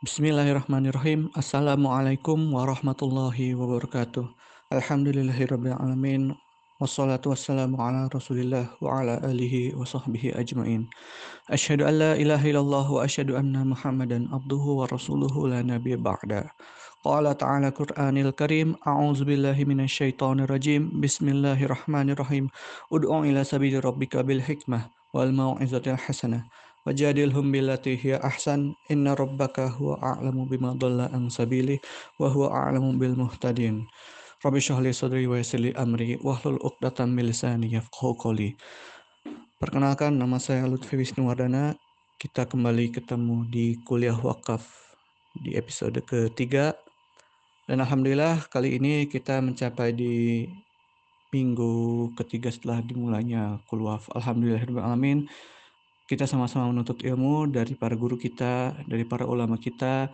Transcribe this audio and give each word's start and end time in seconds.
Bismillahirrahmanirrahim. 0.00 1.28
Assalamualaikum 1.36 2.56
warahmatullahi 2.56 3.52
wabarakatuh. 3.52 4.24
Alhamdulillahirrabbilalamin. 4.72 6.32
Wassalatu 6.80 7.36
wassalamu 7.36 7.76
ala 7.76 8.08
rasulillah 8.08 8.72
wa 8.80 8.96
ala 8.96 9.20
alihi 9.20 9.76
wa 9.76 9.84
sahbihi 9.84 10.32
ajma'in. 10.40 10.88
Ashadu 11.52 11.84
an 11.84 12.00
la 12.00 12.12
ilaha 12.16 12.48
illallah 12.48 12.86
wa 12.88 13.04
ashadu 13.04 13.36
anna 13.36 13.60
muhammadan 13.60 14.24
abduhu 14.32 14.80
wa 14.80 14.88
rasuluhu 14.88 15.52
la 15.52 15.60
nabiya 15.60 16.00
ba'da. 16.00 16.48
Qala 17.04 17.36
ta'ala 17.36 17.68
Qur'anil 17.68 18.32
Karim, 18.32 18.80
A'udzu 18.88 19.28
billahi 19.28 19.68
minasyaitonir 19.68 20.48
rajim. 20.48 20.96
Bismillahirrahmanirrahim. 20.96 22.48
Ud'u 22.88 23.20
ila 23.28 23.44
sabili 23.44 23.76
rabbika 23.76 24.24
bil 24.24 24.40
hikmah 24.40 24.88
wal 25.12 25.28
mau'izatil 25.28 26.00
hasanah 26.00 26.48
wajadilhum 26.88 27.52
billati 27.52 27.96
hiya 27.96 28.22
ahsan. 28.24 28.76
Inna 28.88 29.12
rabbaka 29.12 29.68
huwa 29.76 30.00
a'lamu 30.00 30.48
bima 30.48 30.72
dhalla 30.76 31.12
an 31.12 31.28
sabili 31.28 31.80
wa 32.16 32.28
huwa 32.32 32.52
a'lamu 32.52 32.96
bil 32.96 33.16
muhtadin. 33.16 33.84
Rabbi 34.40 34.60
syahli 34.60 34.96
sadri 34.96 35.28
wa 35.28 35.36
yassirli 35.36 35.76
amri. 35.76 36.16
Wahlul 36.20 36.56
'uqdatam 36.60 37.12
min 37.12 37.28
lisani 37.28 37.68
yafqahu 37.68 38.16
qawli. 38.16 38.56
Perkenalkan 39.60 40.16
nama 40.16 40.40
saya 40.40 40.64
Lutfi 40.64 40.96
Wisnuwardana 40.96 41.76
kita 42.16 42.48
kembali 42.48 42.92
ketemu 42.96 43.44
di 43.52 43.76
kuliah 43.84 44.16
wakaf 44.16 44.64
di 45.36 45.52
episode 45.56 46.00
ketiga. 46.08 46.72
Dan 47.68 47.84
Alhamdulillah 47.84 48.48
kali 48.48 48.80
ini 48.80 49.04
kita 49.04 49.44
mencapai 49.44 49.92
di 49.92 50.48
minggu 51.30 52.08
ketiga 52.16 52.48
setelah 52.48 52.80
dimulainya 52.80 53.60
kuliah 53.68 54.00
Alhamdulillahirrahmanirrahim 54.16 55.28
kita 56.10 56.26
sama-sama 56.26 56.74
menuntut 56.74 57.06
ilmu 57.06 57.46
dari 57.46 57.78
para 57.78 57.94
guru 57.94 58.18
kita, 58.18 58.74
dari 58.90 59.06
para 59.06 59.22
ulama 59.30 59.54
kita, 59.54 60.10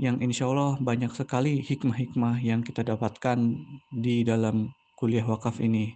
yang 0.00 0.16
insya 0.24 0.48
Allah 0.48 0.80
banyak 0.80 1.12
sekali 1.12 1.60
hikmah-hikmah 1.60 2.40
yang 2.40 2.64
kita 2.64 2.80
dapatkan 2.80 3.36
di 3.92 4.24
dalam 4.24 4.72
kuliah 4.96 5.20
wakaf 5.28 5.60
ini. 5.60 5.92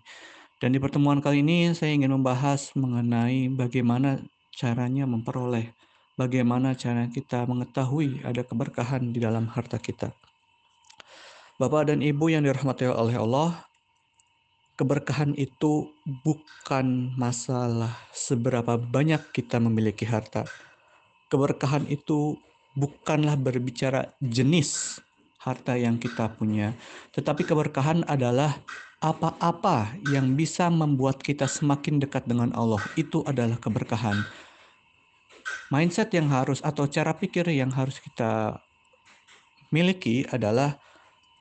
Dan 0.61 0.77
di 0.77 0.79
pertemuan 0.85 1.25
kali 1.25 1.41
ini 1.41 1.73
saya 1.73 1.97
ingin 1.97 2.13
membahas 2.13 2.77
mengenai 2.77 3.49
bagaimana 3.57 4.21
caranya 4.53 5.09
memperoleh, 5.09 5.73
bagaimana 6.21 6.77
cara 6.77 7.09
kita 7.09 7.49
mengetahui 7.49 8.21
ada 8.21 8.45
keberkahan 8.45 9.17
di 9.17 9.25
dalam 9.25 9.49
harta 9.49 9.81
kita. 9.81 10.13
Bapak 11.57 11.89
dan 11.89 12.05
Ibu 12.05 12.37
yang 12.37 12.45
dirahmati 12.45 12.85
oleh 12.85 13.17
Allah, 13.17 13.65
keberkahan 14.77 15.33
itu 15.41 15.89
bukan 16.05 17.17
masalah 17.17 17.97
seberapa 18.13 18.77
banyak 18.77 19.33
kita 19.33 19.57
memiliki 19.57 20.05
harta. 20.05 20.45
Keberkahan 21.33 21.89
itu 21.89 22.37
bukanlah 22.77 23.35
berbicara 23.35 24.13
jenis 24.21 25.01
harta 25.41 25.75
yang 25.75 25.97
kita 25.97 26.29
punya, 26.37 26.77
tetapi 27.17 27.43
keberkahan 27.49 28.05
adalah 28.05 28.53
apa-apa 29.01 29.97
yang 30.13 30.37
bisa 30.37 30.69
membuat 30.69 31.25
kita 31.25 31.49
semakin 31.49 31.99
dekat 31.99 32.29
dengan 32.29 32.53
Allah. 32.53 32.81
Itu 33.01 33.25
adalah 33.25 33.57
keberkahan. 33.57 34.23
Mindset 35.73 36.15
yang 36.15 36.31
harus 36.31 36.63
atau 36.63 36.87
cara 36.87 37.11
pikir 37.17 37.49
yang 37.51 37.75
harus 37.75 37.99
kita 37.99 38.63
miliki 39.75 40.23
adalah 40.31 40.79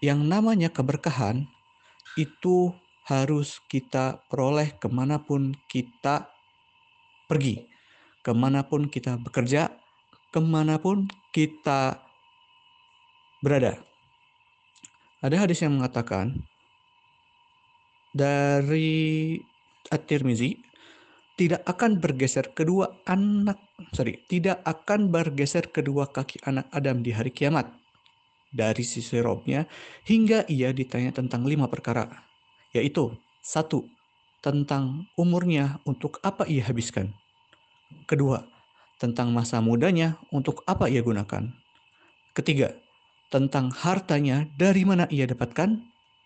yang 0.01 0.25
namanya 0.25 0.69
keberkahan 0.73 1.45
itu 2.17 2.73
harus 3.05 3.61
kita 3.69 4.17
peroleh 4.25 4.73
ke 4.81 4.89
mana 4.89 5.21
pun 5.21 5.53
kita 5.69 6.25
pergi, 7.29 7.61
ke 8.25 8.33
mana 8.33 8.65
pun 8.65 8.89
kita 8.89 9.21
bekerja, 9.21 9.69
ke 10.33 10.39
mana 10.41 10.81
pun 10.81 11.05
kita 11.29 12.01
berada. 13.45 13.77
Ada 15.21 15.45
hadis 15.45 15.61
yang 15.61 15.77
mengatakan 15.77 16.33
dari 18.09 19.37
At-Tirmizi 19.93 20.57
tidak 21.37 21.61
akan 21.67 22.01
bergeser 22.01 22.55
kedua 22.57 22.89
anak 23.05 23.59
sorry 23.91 24.23
tidak 24.31 24.63
akan 24.63 25.11
bergeser 25.11 25.67
kedua 25.67 26.07
kaki 26.09 26.41
anak 26.47 26.65
Adam 26.73 27.05
di 27.05 27.13
hari 27.13 27.29
kiamat. 27.29 27.69
Dari 28.55 28.87
sisi 28.87 29.19
robnya 29.19 29.67
hingga 30.07 30.47
ia 30.47 30.71
ditanya 30.71 31.11
tentang 31.11 31.43
lima 31.43 31.67
perkara 31.67 32.07
yaitu 32.75 33.15
satu, 33.39 33.87
tentang 34.43 35.07
umurnya 35.15 35.79
untuk 35.87 36.19
apa 36.21 36.43
ia 36.45 36.61
habiskan. 36.67 37.15
Kedua, 38.05 38.43
tentang 38.99 39.31
masa 39.31 39.63
mudanya 39.63 40.19
untuk 40.29 40.61
apa 40.67 40.91
ia 40.91 40.99
gunakan. 40.99 41.49
Ketiga, 42.35 42.75
tentang 43.31 43.71
hartanya 43.71 44.45
dari 44.59 44.83
mana 44.83 45.07
ia 45.07 45.25
dapatkan. 45.25 45.81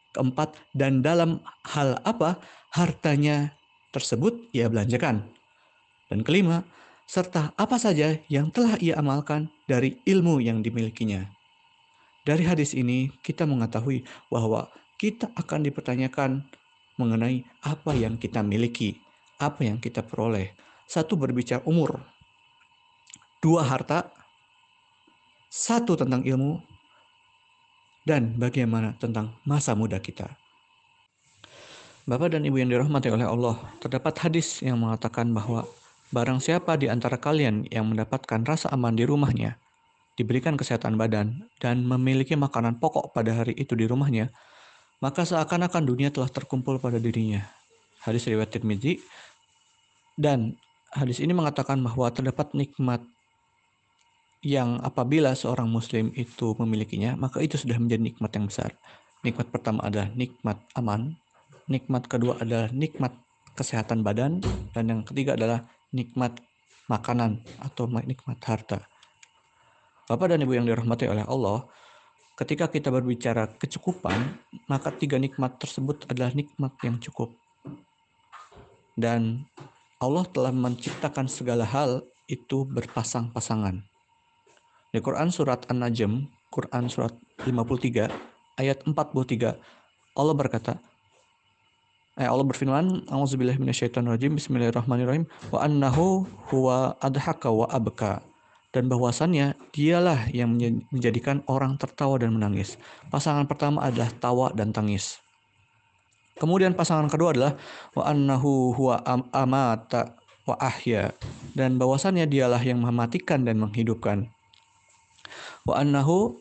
Keempat, 0.10 0.58
dan 0.74 1.06
dalam 1.06 1.38
hal 1.70 2.02
apa 2.02 2.42
hartanya 2.74 3.54
tersebut 3.94 4.50
ia 4.58 4.66
belanjakan. 4.66 5.22
Dan 6.10 6.26
kelima, 6.26 6.66
serta 7.06 7.54
apa 7.54 7.78
saja 7.78 8.18
yang 8.26 8.50
telah 8.50 8.74
ia 8.82 8.98
amalkan 8.98 9.54
dari 9.70 10.02
ilmu 10.10 10.42
yang 10.42 10.66
dimilikinya. 10.66 11.30
Dari 12.26 12.42
hadis 12.42 12.74
ini 12.74 13.14
kita 13.22 13.46
mengetahui 13.46 14.02
bahwa 14.34 14.70
kita 15.00 15.32
akan 15.32 15.64
dipertanyakan 15.64 16.44
mengenai 17.00 17.48
apa 17.64 17.96
yang 17.96 18.20
kita 18.20 18.44
miliki, 18.44 19.00
apa 19.40 19.64
yang 19.64 19.80
kita 19.80 20.04
peroleh. 20.04 20.52
Satu 20.84 21.16
berbicara 21.16 21.64
umur, 21.64 22.04
dua 23.40 23.64
harta, 23.64 24.12
satu 25.48 25.96
tentang 25.96 26.28
ilmu, 26.28 26.60
dan 28.04 28.36
bagaimana 28.36 29.00
tentang 29.00 29.40
masa 29.48 29.72
muda 29.72 30.04
kita. 30.04 30.28
Bapak 32.04 32.36
dan 32.36 32.44
Ibu 32.44 32.60
yang 32.60 32.74
dirahmati 32.74 33.08
oleh 33.14 33.24
Allah, 33.24 33.56
terdapat 33.80 34.18
hadis 34.20 34.66
yang 34.66 34.82
mengatakan 34.82 35.30
bahwa 35.30 35.64
barang 36.10 36.42
siapa 36.42 36.74
di 36.76 36.90
antara 36.90 37.22
kalian 37.22 37.70
yang 37.70 37.86
mendapatkan 37.86 38.42
rasa 38.44 38.68
aman 38.74 38.98
di 38.98 39.06
rumahnya, 39.06 39.62
diberikan 40.18 40.58
kesehatan 40.58 40.98
badan, 40.98 41.48
dan 41.62 41.86
memiliki 41.86 42.34
makanan 42.34 42.82
pokok 42.82 43.14
pada 43.14 43.38
hari 43.38 43.54
itu 43.62 43.78
di 43.78 43.86
rumahnya, 43.86 44.34
maka 45.00 45.24
seakan-akan 45.24 45.84
dunia 45.84 46.12
telah 46.12 46.28
terkumpul 46.28 46.80
pada 46.80 47.00
dirinya. 47.00 47.44
Hadis 48.04 48.28
riwayat 48.28 48.52
Tirmizi 48.52 49.00
dan 50.20 50.56
hadis 50.92 51.24
ini 51.24 51.32
mengatakan 51.36 51.80
bahwa 51.80 52.12
terdapat 52.12 52.52
nikmat 52.56 53.04
yang 54.40 54.80
apabila 54.80 55.36
seorang 55.36 55.68
muslim 55.68 56.16
itu 56.16 56.56
memilikinya, 56.56 57.20
maka 57.20 57.44
itu 57.44 57.60
sudah 57.60 57.76
menjadi 57.76 58.08
nikmat 58.08 58.32
yang 58.32 58.46
besar. 58.48 58.72
Nikmat 59.20 59.52
pertama 59.52 59.84
adalah 59.84 60.08
nikmat 60.16 60.64
aman, 60.80 61.20
nikmat 61.68 62.08
kedua 62.08 62.40
adalah 62.40 62.72
nikmat 62.72 63.12
kesehatan 63.60 64.00
badan, 64.00 64.40
dan 64.72 64.88
yang 64.88 65.02
ketiga 65.04 65.36
adalah 65.36 65.68
nikmat 65.92 66.40
makanan 66.88 67.44
atau 67.60 67.92
nikmat 67.92 68.40
harta. 68.48 68.88
Bapak 70.08 70.32
dan 70.32 70.42
Ibu 70.42 70.56
yang 70.56 70.66
dirahmati 70.66 71.06
oleh 71.12 71.28
Allah, 71.28 71.68
Ketika 72.40 72.72
kita 72.72 72.88
berbicara 72.88 73.52
kecukupan, 73.60 74.40
maka 74.72 74.96
tiga 74.96 75.20
nikmat 75.20 75.60
tersebut 75.60 76.08
adalah 76.08 76.32
nikmat 76.32 76.72
yang 76.88 76.96
cukup. 77.04 77.36
Dan 78.96 79.44
Allah 80.00 80.24
telah 80.32 80.56
menciptakan 80.56 81.28
segala 81.28 81.68
hal 81.68 82.08
itu 82.32 82.64
berpasang-pasangan. 82.64 83.84
Di 84.96 85.04
Quran 85.04 85.28
surat 85.36 85.68
An-Najm, 85.68 86.32
Quran 86.48 86.88
surat 86.88 87.12
53 87.44 88.08
ayat 88.60 88.84
43 88.88 89.56
Allah 90.18 90.36
berkata 90.36 90.76
eh, 92.20 92.28
Allah 92.28 92.44
berfirman 92.44 93.08
A'udzubillahi 93.08 93.62
minasyaitonirrajim 93.62 94.36
Bismillahirrahmanirrahim 94.36 95.30
wa 95.54 95.60
annahu 95.64 96.28
huwa 96.52 97.00
adhaka 97.00 97.48
wa 97.48 97.70
abka 97.72 98.20
dan 98.70 98.86
bahwasannya 98.86 99.58
dialah 99.74 100.30
yang 100.30 100.54
menjadikan 100.94 101.42
orang 101.50 101.78
tertawa 101.82 102.22
dan 102.22 102.38
menangis. 102.38 102.78
Pasangan 103.10 103.50
pertama 103.50 103.82
adalah 103.82 104.14
tawa 104.22 104.54
dan 104.54 104.70
tangis. 104.70 105.18
Kemudian 106.40 106.78
pasangan 106.78 107.12
kedua 107.12 107.36
adalah 107.36 107.54
wa 107.98 108.04
annahu 108.08 108.72
huwa 108.72 109.04
amata 109.36 110.16
wa 110.48 110.56
ahya 110.56 111.12
dan 111.52 111.76
bahwasannya 111.76 112.30
dialah 112.30 112.62
yang 112.64 112.80
mematikan 112.80 113.44
dan 113.44 113.60
menghidupkan. 113.60 114.32
Wa 115.68 115.84
annahu 115.84 116.40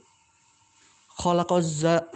khalaqazza 1.18 2.06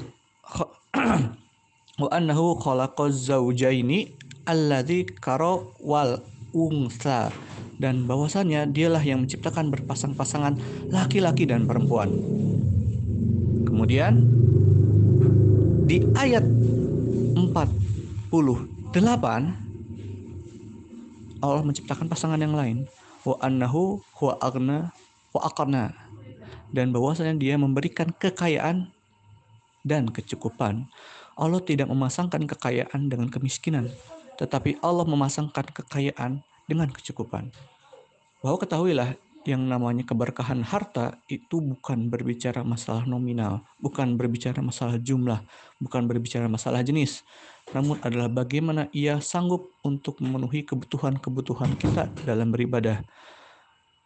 wa 2.03 2.09
annahu 2.15 2.55
khalaqaz 2.61 3.33
zaujaini 3.33 4.15
alladzi 4.47 5.09
kara 5.19 5.59
wal 5.83 6.23
unsa 6.55 7.33
dan 7.81 8.07
bahwasannya 8.07 8.71
dialah 8.71 9.03
yang 9.03 9.27
menciptakan 9.27 9.73
berpasang-pasangan 9.75 10.57
laki-laki 10.93 11.49
dan 11.49 11.67
perempuan. 11.67 12.13
Kemudian 13.67 14.23
di 15.89 16.05
ayat 16.15 16.45
48 17.35 18.33
Allah 21.43 21.63
menciptakan 21.67 22.07
pasangan 22.07 22.39
yang 22.39 22.55
lain 22.55 22.87
wa 23.27 23.35
annahu 23.43 23.99
huwa 24.21 24.39
agna 24.39 24.95
wa 25.35 25.41
aqna 25.43 25.91
dan 26.71 26.95
bahwasanya 26.95 27.37
dia 27.37 27.55
memberikan 27.59 28.15
kekayaan 28.15 28.89
dan 29.83 30.09
kecukupan. 30.09 30.87
Allah 31.35 31.61
tidak 31.65 31.89
memasangkan 31.91 32.45
kekayaan 32.47 33.09
dengan 33.09 33.29
kemiskinan, 33.33 33.89
tetapi 34.37 34.81
Allah 34.81 35.05
memasangkan 35.05 35.73
kekayaan 35.73 36.41
dengan 36.69 36.89
kecukupan. 36.89 37.53
Bahwa 38.41 38.59
ketahuilah 38.59 39.15
yang 39.43 39.67
namanya 39.67 40.07
keberkahan 40.07 40.63
harta 40.63 41.19
itu 41.27 41.59
bukan 41.59 42.07
berbicara 42.07 42.63
masalah 42.63 43.03
nominal, 43.07 43.67
bukan 43.83 44.15
berbicara 44.15 44.63
masalah 44.63 44.99
jumlah, 45.03 45.43
bukan 45.83 46.07
berbicara 46.07 46.47
masalah 46.47 46.87
jenis, 46.87 47.27
namun 47.75 47.99
adalah 48.07 48.31
bagaimana 48.31 48.87
ia 48.95 49.19
sanggup 49.19 49.71
untuk 49.83 50.23
memenuhi 50.23 50.63
kebutuhan-kebutuhan 50.63 51.75
kita 51.75 52.07
dalam 52.23 52.55
beribadah. 52.55 53.03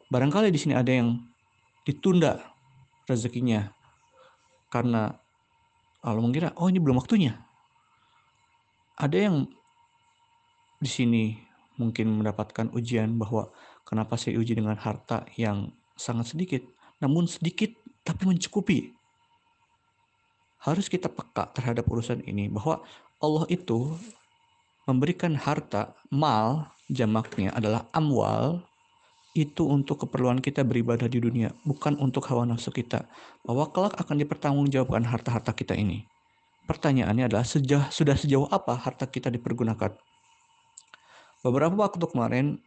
Barangkali 0.08 0.48
di 0.48 0.60
sini 0.60 0.72
ada 0.72 0.88
yang 0.88 1.20
ditunda 1.84 2.40
rezekinya 3.04 3.68
karena 4.72 5.14
kalau 6.00 6.20
mengira 6.22 6.52
oh 6.56 6.68
ini 6.68 6.80
belum 6.80 7.00
waktunya. 7.00 7.36
Ada 8.96 9.28
yang 9.28 9.44
di 10.80 10.90
sini 10.90 11.24
mungkin 11.76 12.20
mendapatkan 12.20 12.72
ujian 12.72 13.16
bahwa 13.20 13.52
kenapa 13.84 14.16
saya 14.16 14.40
uji 14.40 14.56
dengan 14.56 14.76
harta 14.76 15.24
yang 15.36 15.72
sangat 15.96 16.36
sedikit, 16.36 16.62
namun 17.00 17.28
sedikit 17.28 17.72
tapi 18.04 18.28
mencukupi. 18.28 18.92
Harus 20.60 20.90
kita 20.90 21.06
peka 21.06 21.52
terhadap 21.54 21.86
urusan 21.86 22.24
ini 22.26 22.50
bahwa 22.50 22.82
Allah 23.22 23.46
itu 23.48 23.94
memberikan 24.86 25.34
harta, 25.34 25.94
mal, 26.10 26.74
jamaknya 26.90 27.54
adalah 27.54 27.86
amwal, 27.94 28.62
itu 29.36 29.68
untuk 29.68 30.08
keperluan 30.08 30.40
kita 30.40 30.64
beribadah 30.64 31.06
di 31.12 31.20
dunia, 31.20 31.52
bukan 31.62 32.00
untuk 32.00 32.24
hawa 32.32 32.48
nafsu 32.48 32.72
kita. 32.72 33.04
Bahwa 33.44 33.68
kelak 33.68 34.00
akan 34.00 34.16
dipertanggungjawabkan 34.24 35.04
harta-harta 35.04 35.52
kita 35.52 35.76
ini. 35.76 36.08
Pertanyaannya 36.66 37.30
adalah 37.30 37.46
sejauh, 37.46 37.92
sudah 37.92 38.16
sejauh 38.16 38.48
apa 38.48 38.74
harta 38.74 39.06
kita 39.06 39.30
dipergunakan? 39.30 39.92
Beberapa 41.46 41.78
waktu 41.86 42.02
kemarin 42.10 42.58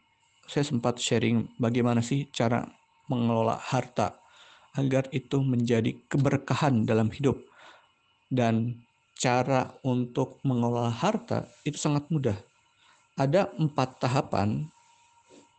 saya 0.48 0.64
sempat 0.64 1.04
sharing 1.04 1.52
bagaimana 1.60 2.00
sih 2.00 2.32
cara 2.32 2.64
mengelola 3.12 3.60
harta 3.60 4.16
agar 4.72 5.12
itu 5.12 5.44
menjadi 5.44 6.00
keberkahan 6.08 6.88
dalam 6.88 7.12
hidup. 7.12 7.44
Dan 8.32 8.80
cara 9.20 9.76
untuk 9.84 10.40
mengelola 10.48 10.96
harta 10.96 11.44
itu 11.68 11.76
sangat 11.76 12.08
mudah. 12.08 12.40
Ada 13.20 13.52
empat 13.60 14.00
tahapan 14.00 14.72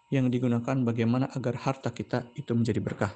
yang 0.09 0.33
digunakan 0.33 0.81
bagaimana 0.81 1.29
agar 1.37 1.61
harta 1.61 1.93
kita 1.93 2.25
itu 2.41 2.57
menjadi 2.57 2.81
berkah. 2.81 3.13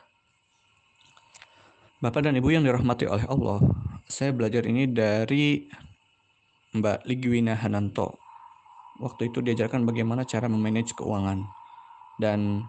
Bapak 2.05 2.29
dan 2.29 2.37
Ibu 2.37 2.53
yang 2.53 2.69
dirahmati 2.69 3.09
oleh 3.09 3.25
Allah, 3.25 3.57
saya 4.05 4.37
belajar 4.37 4.69
ini 4.69 4.85
dari 4.85 5.65
Mbak 6.77 7.09
Ligwina 7.09 7.57
Hananto. 7.57 8.24
Waktu 9.03 9.33
itu 9.33 9.43
diajarkan 9.43 9.83
bagaimana 9.83 10.23
cara 10.23 10.47
memanage 10.47 10.95
keuangan. 10.95 11.47
Dan 12.21 12.63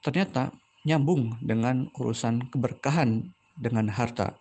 ternyata 0.00 0.54
nyambung 0.88 1.36
dengan 1.44 1.92
urusan 1.98 2.48
keberkahan 2.48 3.28
dengan 3.58 3.92
harta. 3.92 4.36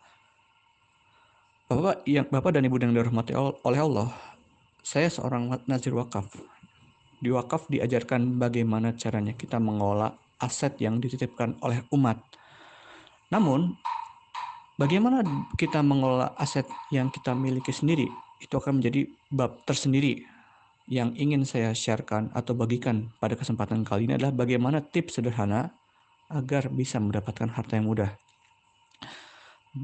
Bapak 1.66 2.06
yang 2.06 2.30
Bapak 2.30 2.56
dan 2.56 2.64
Ibu 2.70 2.78
yang 2.78 2.94
dirahmati 2.94 3.34
oleh 3.36 3.80
Allah, 3.82 4.14
saya 4.86 5.10
seorang 5.10 5.66
nazir 5.66 5.98
wakaf 5.98 6.30
di 7.26 7.34
wakaf 7.34 7.66
diajarkan 7.72 8.38
bagaimana 8.38 8.94
caranya 8.94 9.34
kita 9.34 9.58
mengolah 9.58 10.14
aset 10.38 10.78
yang 10.78 11.02
dititipkan 11.02 11.58
oleh 11.66 11.82
umat. 11.96 12.22
Namun, 13.34 13.74
bagaimana 14.78 15.26
kita 15.58 15.82
mengelola 15.82 16.38
aset 16.38 16.70
yang 16.94 17.10
kita 17.10 17.34
miliki 17.34 17.74
sendiri 17.74 18.06
itu 18.44 18.54
akan 18.54 18.78
menjadi 18.78 19.10
bab 19.34 19.64
tersendiri 19.66 20.22
yang 20.86 21.18
ingin 21.18 21.42
saya 21.46 21.74
sharekan 21.74 22.30
atau 22.38 22.54
bagikan 22.54 23.10
pada 23.18 23.34
kesempatan 23.34 23.82
kali 23.82 24.06
ini 24.06 24.22
adalah 24.22 24.34
bagaimana 24.34 24.86
tips 24.86 25.18
sederhana 25.18 25.74
agar 26.30 26.70
bisa 26.70 27.02
mendapatkan 27.02 27.50
harta 27.50 27.78
yang 27.78 27.90
mudah. 27.90 28.14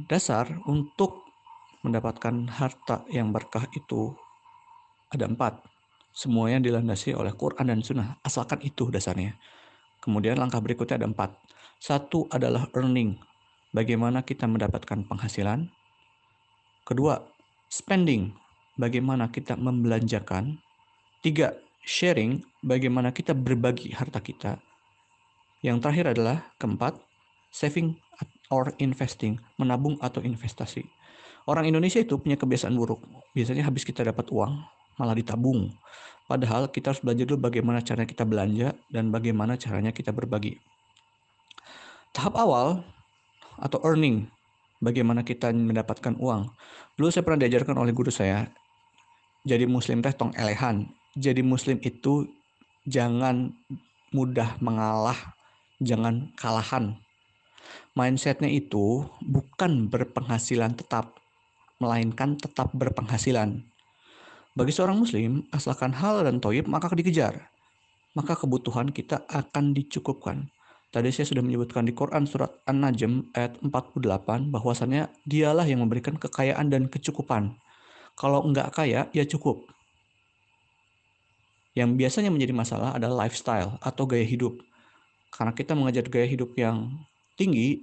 Dasar 0.09 0.47
untuk 0.69 1.25
mendapatkan 1.81 2.47
harta 2.53 3.03
yang 3.09 3.33
berkah 3.33 3.65
itu 3.73 4.13
ada 5.09 5.25
empat. 5.27 5.59
Semuanya 6.13 6.61
dilandasi 6.61 7.15
oleh 7.17 7.33
Quran 7.33 7.71
dan 7.71 7.81
Sunnah, 7.81 8.19
asalkan 8.21 8.61
itu 8.61 8.91
dasarnya. 8.93 9.35
Kemudian 10.01 10.37
langkah 10.37 10.59
berikutnya 10.61 11.01
ada 11.01 11.07
empat. 11.07 11.33
Satu 11.81 12.29
adalah 12.29 12.69
earning, 12.77 13.17
bagaimana 13.73 14.21
kita 14.21 14.45
mendapatkan 14.45 15.07
penghasilan. 15.07 15.71
Kedua, 16.85 17.21
spending, 17.71 18.35
bagaimana 18.75 19.31
kita 19.31 19.55
membelanjakan. 19.57 20.59
Tiga, 21.21 21.53
sharing, 21.85 22.41
bagaimana 22.65 23.13
kita 23.13 23.37
berbagi 23.37 23.93
harta 23.93 24.17
kita. 24.17 24.57
Yang 25.61 25.77
terakhir 25.85 26.17
adalah 26.17 26.49
keempat, 26.57 26.97
saving 27.53 27.93
or 28.49 28.73
investing, 28.81 29.37
menabung 29.61 30.01
atau 30.01 30.17
investasi. 30.25 30.81
Orang 31.45 31.69
Indonesia 31.69 32.01
itu 32.01 32.17
punya 32.17 32.41
kebiasaan 32.41 32.73
buruk. 32.73 33.05
Biasanya 33.37 33.69
habis 33.69 33.85
kita 33.85 34.01
dapat 34.01 34.33
uang, 34.33 34.65
malah 34.97 35.13
ditabung. 35.13 35.69
Padahal 36.25 36.73
kita 36.73 36.89
harus 36.89 37.05
belajar 37.05 37.29
dulu 37.29 37.53
bagaimana 37.53 37.85
caranya 37.85 38.09
kita 38.09 38.25
belanja 38.25 38.73
dan 38.89 39.13
bagaimana 39.13 39.61
caranya 39.61 39.93
kita 39.93 40.09
berbagi. 40.09 40.57
Tahap 42.17 42.33
awal 42.33 42.81
atau 43.61 43.77
earning, 43.85 44.25
bagaimana 44.81 45.21
kita 45.21 45.53
mendapatkan 45.53 46.17
uang. 46.17 46.49
Dulu 46.97 47.13
saya 47.13 47.21
pernah 47.21 47.45
diajarkan 47.45 47.77
oleh 47.77 47.93
guru 47.93 48.09
saya, 48.09 48.49
jadi 49.45 49.69
muslim 49.69 50.01
teh 50.01 50.17
tong 50.17 50.33
elehan. 50.33 50.89
Jadi 51.11 51.43
muslim 51.43 51.75
itu 51.83 52.23
jangan 52.87 53.51
mudah 54.15 54.55
mengalah, 54.63 55.35
jangan 55.83 56.31
kalahan. 56.39 56.95
Mindsetnya 57.91 58.47
itu 58.47 59.03
bukan 59.19 59.91
berpenghasilan 59.91 60.71
tetap, 60.79 61.19
melainkan 61.83 62.39
tetap 62.39 62.71
berpenghasilan. 62.71 63.59
Bagi 64.55 64.71
seorang 64.71 65.03
muslim, 65.03 65.43
asalkan 65.51 65.91
hal 65.95 66.23
dan 66.23 66.39
toib 66.39 66.71
maka 66.71 66.87
dikejar. 66.95 67.51
Maka 68.15 68.39
kebutuhan 68.39 68.91
kita 68.91 69.23
akan 69.27 69.75
dicukupkan. 69.75 70.47
Tadi 70.91 71.07
saya 71.11 71.27
sudah 71.27 71.39
menyebutkan 71.39 71.87
di 71.87 71.95
Quran 71.95 72.27
surat 72.27 72.51
An-Najm 72.67 73.31
ayat 73.35 73.55
48 73.63 74.51
bahwasannya 74.51 75.07
dialah 75.23 75.63
yang 75.63 75.83
memberikan 75.83 76.19
kekayaan 76.19 76.67
dan 76.67 76.91
kecukupan. 76.91 77.55
Kalau 78.19 78.43
enggak 78.43 78.75
kaya, 78.75 79.07
ya 79.15 79.23
cukup. 79.23 79.71
Yang 81.71 81.89
biasanya 81.95 82.31
menjadi 82.33 82.51
masalah 82.51 82.95
adalah 82.99 83.25
lifestyle 83.25 83.79
atau 83.79 84.03
gaya 84.03 84.27
hidup. 84.27 84.59
Karena 85.31 85.55
kita 85.55 85.71
mengajar 85.71 86.03
gaya 86.11 86.27
hidup 86.27 86.51
yang 86.59 86.91
tinggi, 87.39 87.79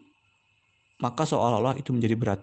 maka 1.01 1.25
seolah-olah 1.25 1.79
itu 1.81 1.95
menjadi 1.95 2.15
berat. 2.19 2.41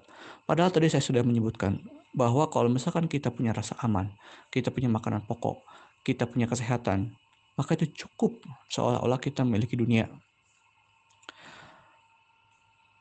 Padahal 0.49 0.73
tadi 0.73 0.89
saya 0.89 1.03
sudah 1.03 1.21
menyebutkan 1.21 1.77
bahwa 2.15 2.47
kalau 2.47 2.71
misalkan 2.71 3.05
kita 3.05 3.29
punya 3.29 3.51
rasa 3.51 3.75
aman, 3.83 4.09
kita 4.49 4.71
punya 4.71 4.87
makanan 4.87 5.27
pokok, 5.27 5.61
kita 6.07 6.25
punya 6.25 6.47
kesehatan, 6.47 7.13
maka 7.59 7.75
itu 7.75 8.05
cukup 8.05 8.39
seolah-olah 8.71 9.19
kita 9.19 9.43
memiliki 9.43 9.75
dunia. 9.75 10.07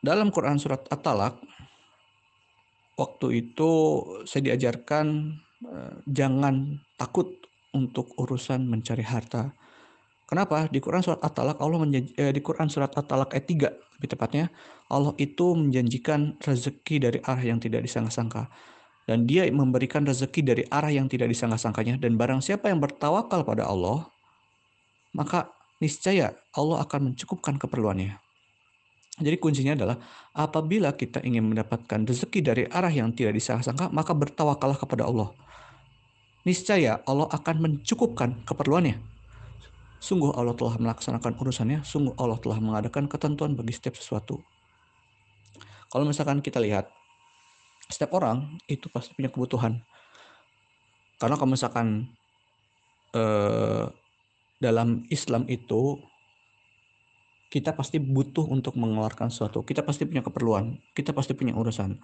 Dalam 0.04 0.28
Quran 0.28 0.60
surat 0.60 0.84
At-Talak, 0.90 1.40
waktu 2.98 3.26
itu 3.40 3.70
saya 4.28 4.52
diajarkan 4.52 5.06
eh, 5.64 5.94
jangan 6.10 6.76
takut 7.00 7.43
untuk 7.74 8.14
urusan 8.16 8.64
mencari 8.64 9.02
harta. 9.02 9.52
Kenapa? 10.24 10.70
Di 10.72 10.80
Quran 10.80 11.04
surat 11.04 11.20
At-Talak 11.20 11.60
Allah 11.60 11.84
eh, 11.92 12.32
di 12.32 12.40
Quran 12.40 12.72
surat 12.72 12.94
At-Talak 12.96 13.36
ayat 13.36 13.44
3 13.44 14.00
lebih 14.00 14.08
tepatnya 14.08 14.44
Allah 14.88 15.12
itu 15.20 15.52
menjanjikan 15.52 16.40
rezeki 16.40 16.96
dari 17.08 17.18
arah 17.20 17.44
yang 17.44 17.60
tidak 17.60 17.84
disangka-sangka 17.84 18.48
dan 19.04 19.28
dia 19.28 19.44
memberikan 19.52 20.04
rezeki 20.08 20.40
dari 20.40 20.62
arah 20.72 20.88
yang 20.88 21.12
tidak 21.12 21.28
disangka-sangkanya 21.28 22.00
dan 22.00 22.16
barang 22.16 22.40
siapa 22.40 22.72
yang 22.72 22.80
bertawakal 22.80 23.44
pada 23.44 23.68
Allah 23.68 24.08
maka 25.12 25.52
niscaya 25.78 26.34
Allah 26.56 26.82
akan 26.82 27.12
mencukupkan 27.12 27.60
keperluannya. 27.60 28.18
Jadi 29.14 29.36
kuncinya 29.38 29.78
adalah 29.78 29.96
apabila 30.34 30.90
kita 30.98 31.22
ingin 31.22 31.46
mendapatkan 31.46 32.02
rezeki 32.02 32.40
dari 32.42 32.62
arah 32.66 32.90
yang 32.90 33.14
tidak 33.14 33.38
disangka-sangka 33.38 33.92
maka 33.94 34.10
bertawakallah 34.10 34.74
kepada 34.74 35.06
Allah. 35.06 35.30
Niscaya 36.44 37.00
Allah 37.08 37.28
akan 37.32 37.56
mencukupkan 37.56 38.44
keperluannya. 38.44 39.00
Sungguh 39.96 40.36
Allah 40.36 40.52
telah 40.52 40.76
melaksanakan 40.76 41.40
urusannya, 41.40 41.80
sungguh 41.80 42.12
Allah 42.20 42.36
telah 42.36 42.60
mengadakan 42.60 43.08
ketentuan 43.08 43.56
bagi 43.56 43.72
setiap 43.72 43.96
sesuatu. 43.96 44.44
Kalau 45.88 46.04
misalkan 46.04 46.44
kita 46.44 46.60
lihat 46.60 46.92
setiap 47.88 48.12
orang 48.20 48.60
itu 48.68 48.92
pasti 48.92 49.16
punya 49.16 49.32
kebutuhan. 49.32 49.80
Karena 51.16 51.40
kalau 51.40 51.56
misalkan 51.56 52.12
eh, 53.16 53.88
dalam 54.60 55.08
Islam 55.08 55.48
itu 55.48 55.96
kita 57.48 57.70
pasti 57.72 58.02
butuh 58.02 58.50
untuk 58.50 58.74
mengeluarkan 58.74 59.30
sesuatu. 59.30 59.62
Kita 59.62 59.86
pasti 59.86 60.04
punya 60.04 60.26
keperluan. 60.26 60.74
Kita 60.90 61.14
pasti 61.14 61.38
punya 61.38 61.54
urusan. 61.54 61.94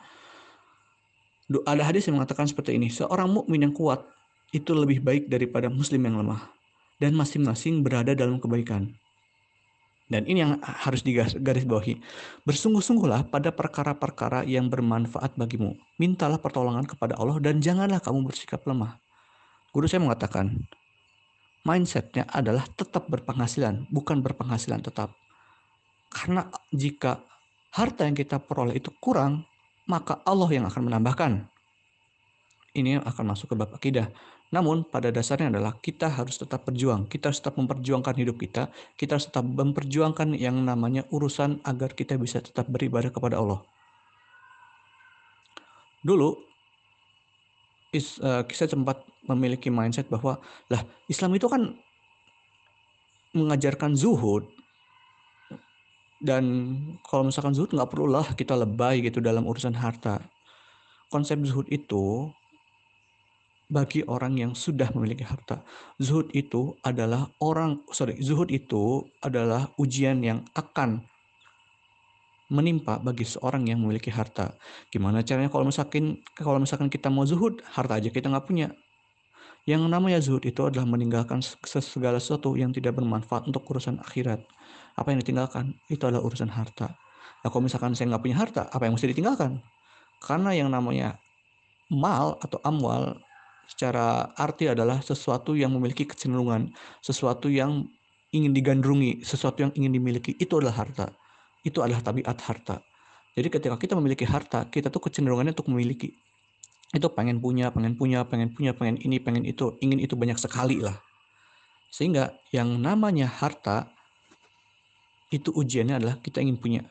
Ada 1.67 1.83
hadis 1.83 2.07
yang 2.07 2.23
mengatakan 2.23 2.47
seperti 2.47 2.79
ini, 2.79 2.87
seorang 2.87 3.27
mukmin 3.27 3.67
yang 3.67 3.75
kuat 3.75 4.07
itu 4.51 4.71
lebih 4.75 5.03
baik 5.03 5.31
daripada 5.31 5.71
muslim 5.71 6.03
yang 6.07 6.23
lemah 6.23 6.51
dan 6.99 7.15
masing-masing 7.15 7.81
berada 7.87 8.13
dalam 8.13 8.43
kebaikan. 8.43 8.93
Dan 10.11 10.27
ini 10.27 10.43
yang 10.43 10.59
harus 10.59 11.07
digaris 11.07 11.63
bawahi. 11.63 12.03
Bersungguh-sungguhlah 12.43 13.31
pada 13.31 13.55
perkara-perkara 13.55 14.43
yang 14.43 14.67
bermanfaat 14.67 15.39
bagimu. 15.39 15.79
Mintalah 16.03 16.43
pertolongan 16.43 16.83
kepada 16.83 17.15
Allah 17.15 17.39
dan 17.39 17.63
janganlah 17.63 18.03
kamu 18.03 18.27
bersikap 18.27 18.67
lemah. 18.67 18.99
Guru 19.71 19.87
saya 19.87 20.03
mengatakan, 20.03 20.67
mindsetnya 21.63 22.27
adalah 22.27 22.67
tetap 22.75 23.07
berpenghasilan, 23.07 23.87
bukan 23.87 24.19
berpenghasilan 24.19 24.83
tetap. 24.83 25.15
Karena 26.11 26.51
jika 26.75 27.23
harta 27.71 28.03
yang 28.03 28.19
kita 28.19 28.43
peroleh 28.43 28.83
itu 28.83 28.91
kurang, 28.99 29.47
maka 29.87 30.19
Allah 30.27 30.51
yang 30.51 30.67
akan 30.67 30.91
menambahkan. 30.91 31.47
Ini 32.75 32.99
akan 32.99 33.25
masuk 33.31 33.55
ke 33.55 33.57
bab 33.59 33.71
akidah. 33.71 34.11
Namun 34.51 34.83
pada 34.83 35.15
dasarnya 35.15 35.51
adalah 35.55 35.79
kita 35.79 36.11
harus 36.11 36.35
tetap 36.39 36.67
berjuang. 36.67 37.07
Kita 37.07 37.31
harus 37.31 37.39
tetap 37.39 37.55
memperjuangkan 37.55 38.15
hidup 38.19 38.37
kita. 38.39 38.67
Kita 38.99 39.15
harus 39.15 39.31
tetap 39.31 39.47
memperjuangkan 39.47 40.35
yang 40.35 40.59
namanya 40.67 41.07
urusan 41.15 41.63
agar 41.63 41.95
kita 41.95 42.19
bisa 42.19 42.43
tetap 42.43 42.67
beribadah 42.67 43.15
kepada 43.15 43.39
Allah. 43.39 43.63
Dulu, 46.03 46.35
is, 47.95 48.19
uh, 48.23 48.43
sempat 48.51 49.03
memiliki 49.27 49.71
mindset 49.71 50.11
bahwa 50.11 50.39
lah 50.71 50.83
Islam 51.07 51.35
itu 51.39 51.47
kan 51.47 51.75
mengajarkan 53.31 53.95
zuhud 53.95 54.47
dan 56.21 56.75
kalau 57.07 57.31
misalkan 57.31 57.55
zuhud 57.55 57.71
nggak 57.71 57.91
perlulah 57.91 58.27
kita 58.35 58.53
lebay 58.59 59.01
gitu 59.01 59.23
dalam 59.23 59.47
urusan 59.47 59.73
harta. 59.73 60.21
Konsep 61.11 61.43
zuhud 61.43 61.67
itu 61.71 62.31
bagi 63.71 64.03
orang 64.05 64.35
yang 64.35 64.53
sudah 64.53 64.91
memiliki 64.93 65.23
harta. 65.23 65.63
Zuhud 66.03 66.29
itu 66.35 66.75
adalah 66.83 67.31
orang, 67.39 67.87
sorry, 67.95 68.19
zuhud 68.19 68.51
itu 68.51 69.07
adalah 69.23 69.71
ujian 69.79 70.21
yang 70.27 70.43
akan 70.59 71.07
menimpa 72.51 72.99
bagi 72.99 73.23
seorang 73.23 73.71
yang 73.71 73.79
memiliki 73.79 74.11
harta. 74.11 74.59
Gimana 74.91 75.23
caranya 75.23 75.47
kalau 75.49 75.71
misalkan 75.71 76.19
kalau 76.35 76.59
misalkan 76.59 76.91
kita 76.91 77.07
mau 77.07 77.23
zuhud, 77.23 77.63
harta 77.63 78.03
aja 78.03 78.11
kita 78.11 78.27
nggak 78.27 78.47
punya. 78.51 78.75
Yang 79.71 79.87
namanya 79.87 80.19
zuhud 80.19 80.43
itu 80.43 80.67
adalah 80.67 80.83
meninggalkan 80.83 81.39
segala 81.63 82.19
sesuatu 82.19 82.59
yang 82.59 82.75
tidak 82.75 82.99
bermanfaat 82.99 83.47
untuk 83.47 83.63
urusan 83.71 84.03
akhirat 84.03 84.43
apa 84.99 85.15
yang 85.15 85.23
ditinggalkan 85.23 85.79
itu 85.87 86.03
adalah 86.03 86.27
urusan 86.27 86.51
harta. 86.51 86.91
Nah, 87.41 87.49
kalau 87.49 87.65
misalkan 87.65 87.95
saya 87.95 88.11
nggak 88.11 88.25
punya 88.27 88.37
harta, 88.37 88.63
apa 88.69 88.83
yang 88.85 88.99
mesti 88.99 89.15
ditinggalkan? 89.15 89.63
Karena 90.21 90.51
yang 90.53 90.69
namanya 90.69 91.17
mal 91.89 92.37
atau 92.43 92.59
amwal 92.67 93.17
secara 93.71 94.35
arti 94.35 94.67
adalah 94.67 94.99
sesuatu 94.99 95.55
yang 95.55 95.71
memiliki 95.71 96.03
kecenderungan, 96.03 96.75
sesuatu 96.99 97.47
yang 97.47 97.87
ingin 98.35 98.51
digandrungi, 98.51 99.23
sesuatu 99.23 99.63
yang 99.63 99.73
ingin 99.79 99.95
dimiliki, 99.95 100.35
itu 100.39 100.59
adalah 100.59 100.83
harta. 100.83 101.07
Itu 101.63 101.87
adalah 101.87 102.03
tabiat 102.03 102.39
harta. 102.43 102.83
Jadi 103.39 103.47
ketika 103.47 103.77
kita 103.79 103.95
memiliki 103.95 104.27
harta, 104.27 104.67
kita 104.67 104.91
tuh 104.91 105.07
kecenderungannya 105.07 105.55
untuk 105.55 105.71
memiliki. 105.71 106.11
Itu 106.91 107.07
pengen 107.15 107.39
punya, 107.39 107.71
pengen 107.71 107.95
punya, 107.95 108.27
pengen 108.27 108.51
punya, 108.51 108.75
pengen 108.75 108.99
ini, 109.07 109.23
pengen 109.23 109.47
itu, 109.47 109.79
ingin 109.79 110.03
itu 110.03 110.19
banyak 110.19 110.35
sekali 110.35 110.83
lah. 110.83 110.99
Sehingga 111.95 112.35
yang 112.51 112.75
namanya 112.83 113.31
harta 113.31 113.87
itu 115.31 115.55
ujiannya 115.55 116.03
adalah 116.03 116.19
kita 116.19 116.43
ingin 116.43 116.59
punya. 116.59 116.83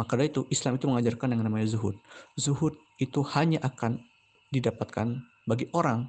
Maka 0.00 0.16
dari 0.16 0.32
itu 0.32 0.48
Islam 0.48 0.80
itu 0.80 0.88
mengajarkan 0.88 1.36
yang 1.36 1.44
namanya 1.44 1.68
zuhud. 1.68 2.00
Zuhud 2.40 2.72
itu 2.96 3.20
hanya 3.36 3.60
akan 3.60 4.00
didapatkan 4.48 5.20
bagi 5.44 5.68
orang 5.76 6.08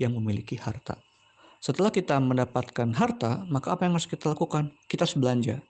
yang 0.00 0.16
memiliki 0.16 0.56
harta. 0.56 0.96
Setelah 1.60 1.92
kita 1.92 2.16
mendapatkan 2.16 2.88
harta, 2.96 3.44
maka 3.52 3.76
apa 3.76 3.84
yang 3.84 3.92
harus 3.92 4.08
kita 4.08 4.32
lakukan? 4.32 4.72
Kita 4.88 5.04
harus 5.04 5.16
belanja. 5.16 5.60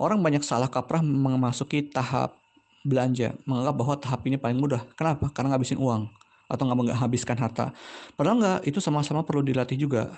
Orang 0.00 0.24
banyak 0.24 0.40
salah 0.40 0.68
kaprah 0.68 1.04
memasuki 1.04 1.84
tahap 1.88 2.40
belanja, 2.84 3.36
menganggap 3.44 3.74
bahwa 3.76 3.94
tahap 4.00 4.20
ini 4.24 4.40
paling 4.40 4.56
mudah. 4.56 4.84
Kenapa? 4.96 5.28
Karena 5.32 5.52
ngabisin 5.52 5.76
uang 5.76 6.08
atau 6.46 6.62
nggak 6.62 6.96
habiskan 6.96 7.36
harta. 7.36 7.74
Padahal 8.14 8.36
nggak, 8.40 8.60
itu 8.64 8.78
sama-sama 8.80 9.26
perlu 9.26 9.44
dilatih 9.44 9.76
juga. 9.76 10.08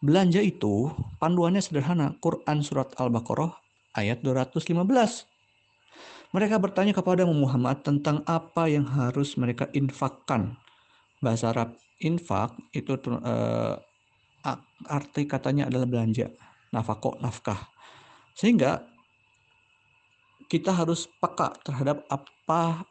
Belanja 0.00 0.40
itu 0.40 0.90
panduannya 1.22 1.62
sederhana. 1.62 2.16
Quran 2.18 2.60
Surat 2.66 2.92
Al-Baqarah 2.98 3.52
ayat 3.96 4.20
215. 4.24 4.74
Mereka 6.34 6.56
bertanya 6.60 6.92
kepada 6.92 7.24
Muhammad 7.24 7.80
tentang 7.80 8.20
apa 8.26 8.68
yang 8.68 8.84
harus 8.84 9.38
mereka 9.38 9.70
infakkan. 9.72 10.58
Bahasa 11.20 11.52
Arab 11.52 11.76
infak 11.98 12.52
itu 12.76 12.92
uh, 12.92 13.80
arti 14.86 15.24
katanya 15.24 15.66
adalah 15.66 15.88
belanja, 15.88 16.28
nafkah, 16.70 17.16
nafkah. 17.18 17.60
Sehingga 18.36 18.84
kita 20.46 20.70
harus 20.70 21.08
peka 21.18 21.56
terhadap 21.64 22.04
apa 22.06 22.86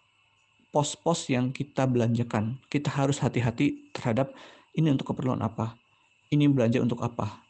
pos-pos 0.74 1.32
yang 1.32 1.54
kita 1.56 1.88
belanjakan. 1.88 2.60
Kita 2.68 2.92
harus 2.92 3.22
hati-hati 3.22 3.94
terhadap 3.96 4.36
ini 4.76 4.92
untuk 4.92 5.16
keperluan 5.16 5.40
apa 5.40 5.78
ini 6.34 6.50
belanja 6.50 6.82
untuk 6.82 7.02
apa? 7.04 7.44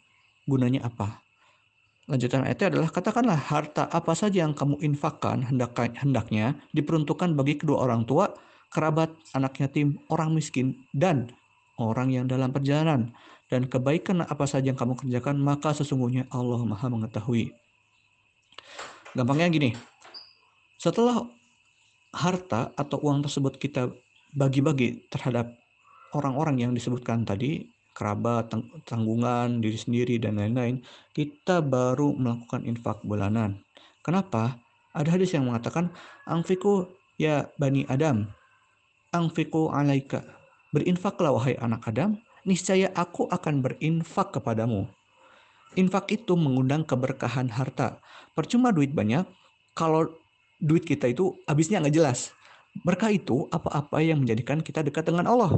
Gunanya 0.45 0.85
apa? 0.85 1.23
Lanjutan 2.05 2.45
ayatnya 2.45 2.77
adalah 2.77 2.89
katakanlah 2.93 3.39
harta 3.49 3.89
apa 3.89 4.13
saja 4.13 4.45
yang 4.45 4.53
kamu 4.53 4.77
infakkan 4.85 5.41
hendak, 5.41 5.73
hendaknya 5.97 6.53
diperuntukkan 6.69 7.33
bagi 7.33 7.57
kedua 7.57 7.81
orang 7.81 8.05
tua, 8.05 8.29
kerabat, 8.75 9.15
anak 9.31 9.55
yatim, 9.63 9.95
orang 10.11 10.35
miskin, 10.35 10.83
dan 10.91 11.31
orang 11.79 12.11
yang 12.11 12.27
dalam 12.27 12.51
perjalanan. 12.51 13.15
Dan 13.47 13.71
kebaikan 13.71 14.27
apa 14.27 14.43
saja 14.43 14.73
yang 14.73 14.75
kamu 14.75 14.99
kerjakan, 14.99 15.39
maka 15.39 15.71
sesungguhnya 15.71 16.27
Allah 16.33 16.59
maha 16.67 16.91
mengetahui. 16.91 17.55
Gampangnya 19.15 19.47
gini, 19.47 19.71
setelah 20.75 21.23
harta 22.11 22.75
atau 22.75 22.99
uang 22.99 23.23
tersebut 23.23 23.55
kita 23.55 23.87
bagi-bagi 24.35 25.07
terhadap 25.07 25.55
orang-orang 26.11 26.59
yang 26.59 26.71
disebutkan 26.75 27.23
tadi, 27.23 27.71
kerabat, 27.95 28.51
tanggungan, 28.83 29.63
diri 29.63 29.79
sendiri, 29.79 30.15
dan 30.19 30.35
lain-lain, 30.35 30.83
kita 31.15 31.63
baru 31.63 32.11
melakukan 32.11 32.67
infak 32.67 32.99
bulanan. 33.07 33.63
Kenapa? 34.03 34.59
Ada 34.91 35.15
hadis 35.15 35.31
yang 35.31 35.47
mengatakan, 35.47 35.91
Angfiku 36.27 36.91
ya 37.15 37.47
Bani 37.55 37.87
Adam, 37.87 38.27
Angfiku 39.15 39.71
alaika. 39.71 40.19
Berinfaklah 40.75 41.31
wahai 41.31 41.55
anak 41.63 41.87
Adam, 41.87 42.19
niscaya 42.43 42.91
aku 42.91 43.31
akan 43.31 43.63
berinfak 43.63 44.35
kepadamu. 44.35 44.91
Infak 45.79 46.11
itu 46.11 46.35
mengundang 46.35 46.83
keberkahan 46.83 47.47
harta. 47.47 48.03
Percuma 48.35 48.75
duit 48.75 48.91
banyak, 48.91 49.23
kalau 49.71 50.11
duit 50.59 50.83
kita 50.83 51.07
itu 51.07 51.31
habisnya 51.47 51.79
nggak 51.79 51.95
jelas. 51.95 52.35
Berkah 52.83 53.07
itu 53.07 53.47
apa-apa 53.55 54.03
yang 54.03 54.19
menjadikan 54.19 54.59
kita 54.59 54.83
dekat 54.83 55.07
dengan 55.07 55.31
Allah. 55.31 55.55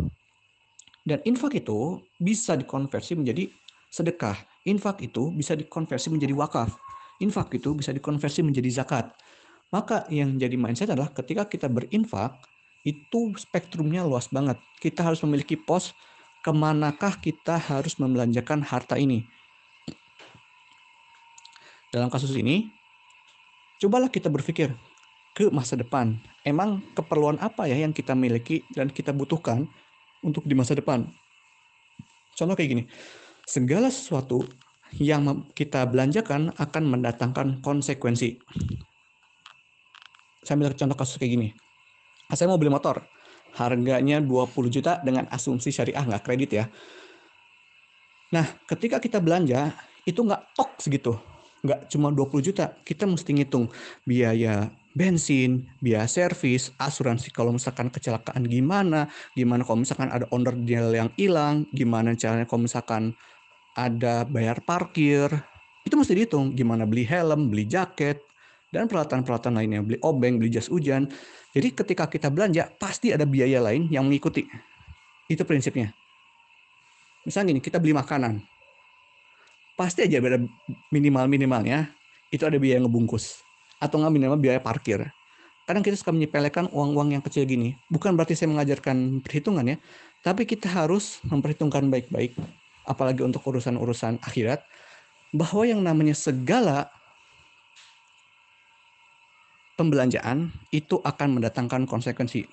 Dan 1.02 1.18
infak 1.26 1.58
itu 1.58 1.98
bisa 2.22 2.54
dikonversi 2.54 3.18
menjadi 3.18 3.50
sedekah. 3.90 4.38
Infak 4.70 5.02
itu 5.02 5.34
bisa 5.34 5.58
dikonversi 5.58 6.14
menjadi 6.14 6.38
wakaf. 6.38 6.78
Infak 7.18 7.50
itu 7.58 7.74
bisa 7.74 7.90
dikonversi 7.90 8.46
menjadi 8.46 8.70
zakat. 8.84 9.18
Maka 9.74 10.06
yang 10.14 10.38
jadi 10.38 10.54
mindset 10.54 10.94
adalah 10.94 11.10
ketika 11.10 11.50
kita 11.50 11.68
berinfak, 11.72 12.38
itu 12.86 13.34
spektrumnya 13.38 14.05
luas 14.05 14.29
banget. 14.29 14.60
Kita 14.77 15.05
harus 15.05 15.22
memiliki 15.25 15.57
pos 15.57 15.96
ke 16.43 16.51
manakah 16.53 17.17
kita 17.17 17.57
harus 17.57 17.98
membelanjakan 17.98 18.62
harta 18.63 18.96
ini. 18.96 19.25
Dalam 21.91 22.12
kasus 22.12 22.36
ini, 22.36 22.67
cobalah 23.79 24.12
kita 24.12 24.27
berpikir 24.27 24.75
ke 25.38 25.50
masa 25.53 25.77
depan. 25.79 26.17
Emang 26.41 26.84
keperluan 26.93 27.38
apa 27.38 27.69
ya 27.69 27.77
yang 27.77 27.93
kita 27.93 28.17
miliki 28.17 28.65
dan 28.74 28.91
kita 28.91 29.13
butuhkan 29.13 29.67
untuk 30.25 30.43
di 30.46 30.53
masa 30.57 30.74
depan. 30.74 31.07
Contoh 32.38 32.53
kayak 32.53 32.69
gini, 32.69 32.84
segala 33.46 33.89
sesuatu 33.89 34.46
yang 34.98 35.46
kita 35.51 35.84
belanjakan 35.89 36.55
akan 36.55 36.84
mendatangkan 36.88 37.60
konsekuensi. 37.60 38.39
Saya 40.48 40.55
ambil 40.55 40.77
contoh 40.79 40.96
kasus 40.96 41.19
kayak 41.19 41.34
gini. 41.36 41.50
Saya 42.36 42.51
mau 42.51 42.60
beli 42.60 42.67
motor, 42.74 43.00
harganya 43.55 44.19
20 44.19 44.67
juta 44.67 45.00
dengan 45.00 45.25
asumsi 45.31 45.72
syariah, 45.72 46.03
nggak 46.03 46.24
kredit 46.27 46.51
ya. 46.51 46.65
Nah, 48.36 48.43
ketika 48.67 49.00
kita 49.00 49.24
belanja, 49.24 49.72
itu 50.03 50.19
nggak 50.19 50.51
tok 50.51 50.75
segitu. 50.84 51.15
Nggak 51.63 51.88
cuma 51.88 52.12
20 52.12 52.43
juta, 52.43 52.75
kita 52.84 53.07
mesti 53.07 53.31
ngitung 53.31 53.72
biaya 54.03 54.67
bensin, 54.91 55.72
biaya 55.79 56.10
servis, 56.10 56.75
asuransi 56.75 57.31
kalau 57.31 57.55
misalkan 57.55 57.88
kecelakaan 57.88 58.43
gimana, 58.43 59.07
gimana 59.38 59.63
kalau 59.63 59.88
misalkan 59.88 60.12
ada 60.12 60.27
onderdil 60.34 60.91
yang 60.91 61.10
hilang, 61.15 61.63
gimana 61.72 62.12
caranya 62.19 62.43
kalau 62.43 62.67
misalkan 62.67 63.15
ada 63.77 64.25
bayar 64.27 64.60
parkir, 64.65 65.29
Itu 65.88 65.96
mesti 65.96 66.19
dihitung 66.19 66.51
gimana 66.51 66.84
beli 66.84 67.07
helm, 67.07 67.48
beli 67.48 67.63
jaket, 67.63 68.19
dan 68.77 68.86
peralatan-peralatan 68.86 69.57
lainnya, 69.57 69.81
beli 69.81 69.98
obeng, 70.05 70.38
beli 70.38 70.53
jas 70.53 70.69
hujan. 70.69 71.10
Jadi 71.57 71.74
ketika 71.74 72.05
kita 72.05 72.29
belanja, 72.29 72.69
pasti 72.77 73.10
ada 73.10 73.25
biaya 73.25 73.57
lain 73.57 73.89
yang 73.89 74.05
mengikuti. 74.05 74.46
Itu 75.25 75.41
prinsipnya. 75.41 75.89
Misalnya 77.25 77.57
gini, 77.57 77.62
kita 77.65 77.81
beli 77.81 77.98
makanan. 77.98 78.38
Pasti 79.74 80.05
aja 80.05 80.22
ada 80.22 80.39
minimal-minimalnya, 80.93 81.89
itu 82.29 82.46
ada 82.46 82.62
biaya 82.62 82.77
ngebungkus. 82.86 83.41
Atau 83.81 83.98
nggak 83.98 84.13
minimal 84.13 84.38
biaya 84.38 84.62
parkir. 84.62 85.10
Kadang 85.65 85.84
kita 85.84 86.00
suka 86.00 86.15
menyepelekan 86.15 86.72
uang-uang 86.72 87.17
yang 87.17 87.24
kecil 87.25 87.43
gini. 87.43 87.75
Bukan 87.91 88.15
berarti 88.15 88.38
saya 88.38 88.53
mengajarkan 88.53 89.19
perhitungan 89.19 89.67
ya, 89.67 89.77
tapi 90.24 90.48
kita 90.48 90.72
harus 90.72 91.19
memperhitungkan 91.27 91.89
baik-baik, 91.91 92.38
apalagi 92.88 93.25
untuk 93.25 93.43
urusan-urusan 93.43 94.24
akhirat, 94.24 94.63
bahwa 95.36 95.67
yang 95.67 95.84
namanya 95.84 96.15
segala 96.15 96.88
pembelanjaan 99.77 100.50
itu 100.74 100.98
akan 101.05 101.38
mendatangkan 101.38 101.86
konsekuensi, 101.86 102.43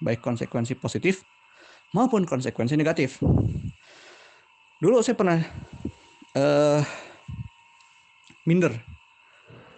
baik 0.00 0.22
konsekuensi 0.22 0.78
positif 0.78 1.26
maupun 1.90 2.22
konsekuensi 2.22 2.78
negatif. 2.78 3.18
Dulu 4.80 5.02
saya 5.02 5.18
pernah 5.18 5.38
uh, 6.38 6.80
minder 8.46 8.72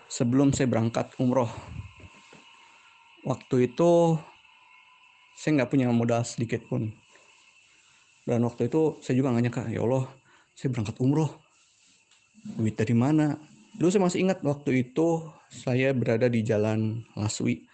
sebelum 0.07 0.53
saya 0.53 0.69
berangkat 0.69 1.17
umroh. 1.19 1.49
Waktu 3.25 3.73
itu 3.73 4.21
saya 5.35 5.51
nggak 5.59 5.71
punya 5.73 5.89
modal 5.91 6.23
sedikit 6.23 6.63
pun. 6.69 6.93
Dan 8.23 8.47
waktu 8.47 8.71
itu 8.71 9.03
saya 9.03 9.19
juga 9.19 9.35
nggak 9.35 9.45
nyangka, 9.49 9.65
ya 9.73 9.83
Allah, 9.83 10.07
saya 10.55 10.71
berangkat 10.71 11.01
umroh 11.03 11.43
duit 12.43 12.75
dari 12.75 12.95
mana 12.95 13.39
dulu 13.77 13.89
saya 13.89 14.03
masih 14.05 14.21
ingat 14.29 14.39
waktu 14.45 14.85
itu 14.89 15.29
saya 15.53 15.93
berada 15.93 16.33
di 16.33 16.41
jalan 16.41 17.05
Laswi. 17.13 17.69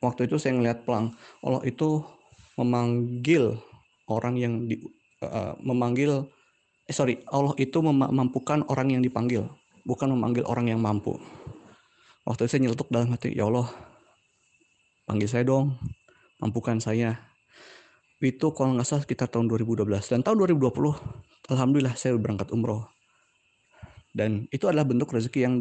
Waktu 0.00 0.28
itu 0.28 0.36
saya 0.40 0.56
ngelihat 0.56 0.84
pelang. 0.88 1.12
Allah 1.44 1.60
itu 1.64 2.04
memanggil 2.56 3.56
orang 4.08 4.34
yang 4.40 4.64
di 4.64 4.80
uh, 5.20 5.52
memanggil 5.60 6.24
eh 6.86 6.94
sorry 6.94 7.20
Allah 7.28 7.52
itu 7.60 7.82
memampukan 7.82 8.64
orang 8.70 8.94
yang 8.96 9.02
dipanggil 9.02 9.44
bukan 9.84 10.12
memanggil 10.16 10.48
orang 10.48 10.72
yang 10.72 10.80
mampu. 10.80 11.20
Waktu 12.24 12.48
itu 12.48 12.50
saya 12.50 12.62
nyeletuk 12.66 12.88
dalam 12.88 13.12
hati 13.12 13.36
ya 13.36 13.46
Allah 13.46 13.68
panggil 15.04 15.28
saya 15.28 15.44
dong 15.44 15.76
mampukan 16.40 16.80
saya. 16.80 17.20
Itu 18.16 18.56
kalau 18.56 18.80
nggak 18.80 18.88
salah 18.88 19.04
sekitar 19.04 19.28
tahun 19.28 19.52
2012 19.52 19.84
dan 20.08 20.24
tahun 20.24 20.48
2020 20.48 21.52
alhamdulillah 21.52 21.94
saya 22.00 22.16
berangkat 22.16 22.48
umroh 22.48 22.95
dan 24.16 24.48
itu 24.48 24.64
adalah 24.64 24.88
bentuk 24.88 25.12
rezeki 25.12 25.44
yang 25.44 25.54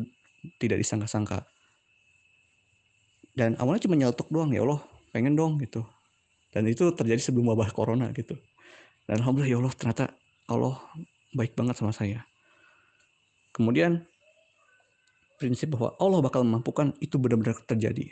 tidak 0.64 0.80
disangka-sangka. 0.80 1.44
Dan 3.36 3.60
awalnya 3.60 3.84
cuma 3.84 4.00
nyeletuk 4.00 4.32
doang 4.32 4.56
ya 4.56 4.64
Allah 4.64 4.80
pengen 5.12 5.36
dong 5.36 5.60
gitu. 5.60 5.84
Dan 6.56 6.72
itu 6.72 6.88
terjadi 6.96 7.20
sebelum 7.20 7.52
wabah 7.52 7.76
corona 7.76 8.16
gitu. 8.16 8.40
Dan 9.04 9.20
alhamdulillah 9.20 9.52
ya 9.52 9.60
Allah 9.60 9.74
ternyata 9.76 10.06
Allah 10.48 10.80
baik 11.36 11.52
banget 11.52 11.76
sama 11.76 11.92
saya. 11.92 12.24
Kemudian 13.52 14.08
prinsip 15.36 15.76
bahwa 15.76 15.92
Allah 16.00 16.24
bakal 16.24 16.48
memampukan 16.48 16.96
itu 17.04 17.20
benar-benar 17.20 17.60
terjadi. 17.68 18.08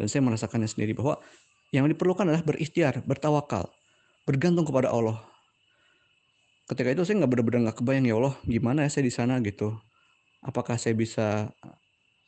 Dan 0.00 0.08
saya 0.08 0.24
merasakannya 0.24 0.68
sendiri 0.68 0.96
bahwa 0.96 1.20
yang 1.76 1.84
diperlukan 1.84 2.24
adalah 2.24 2.40
berikhtiar 2.40 3.04
bertawakal 3.04 3.68
bergantung 4.24 4.64
kepada 4.64 4.88
Allah 4.88 5.20
ketika 6.66 6.88
itu 6.92 7.02
saya 7.06 7.22
nggak 7.22 7.30
benar-benar 7.32 7.60
nggak 7.70 7.78
kebayang 7.82 8.06
ya 8.10 8.14
Allah 8.18 8.34
gimana 8.46 8.78
ya 8.86 8.90
saya 8.90 9.04
di 9.06 9.14
sana? 9.14 9.38
Gitu. 9.42 9.70
Apakah 10.42 10.76
saya 10.78 10.94
bisa 10.94 11.50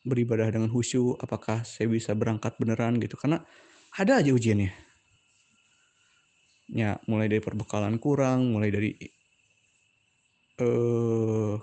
beribadah 0.06 0.48
dengan 0.50 0.70
khusyuk? 0.70 1.18
Apakah 1.22 1.62
saya 1.66 1.86
bisa 1.90 2.14
berangkat 2.14 2.54
beneran? 2.58 2.98
Gitu. 3.02 3.14
Karena 3.18 3.42
ada 3.94 4.22
aja 4.22 4.30
ujiannya. 4.32 4.72
Ya 6.68 7.00
mulai 7.08 7.32
dari 7.32 7.40
perbekalan 7.40 7.96
kurang 7.96 8.52
mulai 8.52 8.68
dari 8.68 8.92
eh 10.58 11.56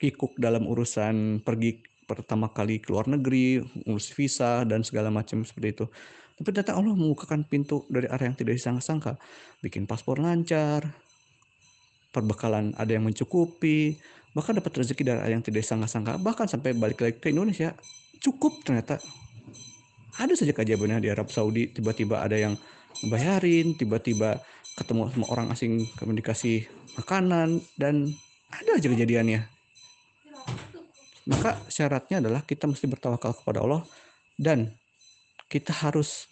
kikuk 0.00 0.40
dalam 0.40 0.64
urusan 0.64 1.44
pergi 1.44 1.84
pertama 2.08 2.48
kali 2.50 2.80
ke 2.82 2.90
luar 2.90 3.06
negeri, 3.06 3.60
ngurus 3.86 4.10
visa 4.16 4.64
dan 4.64 4.80
segala 4.82 5.12
macam 5.12 5.44
seperti 5.44 5.68
itu. 5.76 5.86
Tapi 6.40 6.56
ternyata 6.56 6.72
Allah 6.72 6.96
membukakan 6.96 7.44
pintu 7.44 7.84
dari 7.92 8.08
arah 8.08 8.32
yang 8.32 8.36
tidak 8.38 8.56
disangka-sangka. 8.56 9.20
Bikin 9.60 9.84
paspor 9.84 10.16
lancar, 10.24 10.88
perbekalan 12.16 12.72
ada 12.80 12.88
yang 12.96 13.04
mencukupi, 13.04 14.00
bahkan 14.32 14.56
dapat 14.56 14.80
rezeki 14.80 15.02
dari 15.04 15.18
arah 15.20 15.36
yang 15.36 15.44
tidak 15.44 15.68
disangka-sangka. 15.68 16.16
Bahkan 16.16 16.48
sampai 16.48 16.72
balik 16.72 17.04
lagi 17.04 17.20
ke 17.20 17.28
Indonesia, 17.28 17.76
cukup 18.24 18.64
ternyata. 18.64 18.96
Ada 20.16 20.32
saja 20.32 20.56
keajaibannya 20.56 21.04
di 21.04 21.12
Arab 21.12 21.28
Saudi, 21.28 21.68
tiba-tiba 21.76 22.24
ada 22.24 22.40
yang 22.40 22.56
bayarin, 23.04 23.76
tiba-tiba 23.76 24.40
ketemu 24.80 25.12
sama 25.12 25.26
orang 25.28 25.46
asing 25.52 25.84
komunikasi 26.00 26.64
makanan, 26.96 27.60
dan 27.76 28.16
ada 28.48 28.80
aja 28.80 28.88
kejadiannya. 28.88 29.44
Maka 31.28 31.60
syaratnya 31.68 32.24
adalah 32.24 32.42
kita 32.48 32.64
mesti 32.64 32.88
bertawakal 32.88 33.36
kepada 33.36 33.60
Allah 33.60 33.84
dan 34.40 34.72
kita 35.50 35.74
harus 35.74 36.29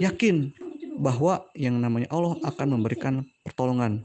yakin 0.00 0.52
bahwa 0.96 1.44
yang 1.52 1.76
namanya 1.76 2.08
Allah 2.08 2.40
akan 2.44 2.80
memberikan 2.80 3.24
pertolongan. 3.44 4.04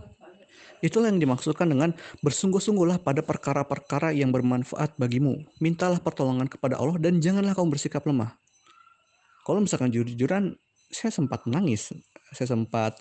Itulah 0.82 1.14
yang 1.14 1.22
dimaksudkan 1.22 1.70
dengan 1.70 1.94
bersungguh-sungguhlah 2.26 3.06
pada 3.06 3.22
perkara-perkara 3.22 4.18
yang 4.18 4.34
bermanfaat 4.34 4.98
bagimu. 4.98 5.46
Mintalah 5.62 6.02
pertolongan 6.02 6.50
kepada 6.50 6.82
Allah 6.82 6.98
dan 6.98 7.22
janganlah 7.22 7.54
kamu 7.54 7.78
bersikap 7.78 8.02
lemah. 8.10 8.34
Kalau 9.46 9.62
misalkan 9.62 9.94
jujur-jujuran, 9.94 10.58
saya 10.90 11.14
sempat 11.14 11.46
menangis. 11.46 11.94
Saya 12.34 12.58
sempat 12.58 12.98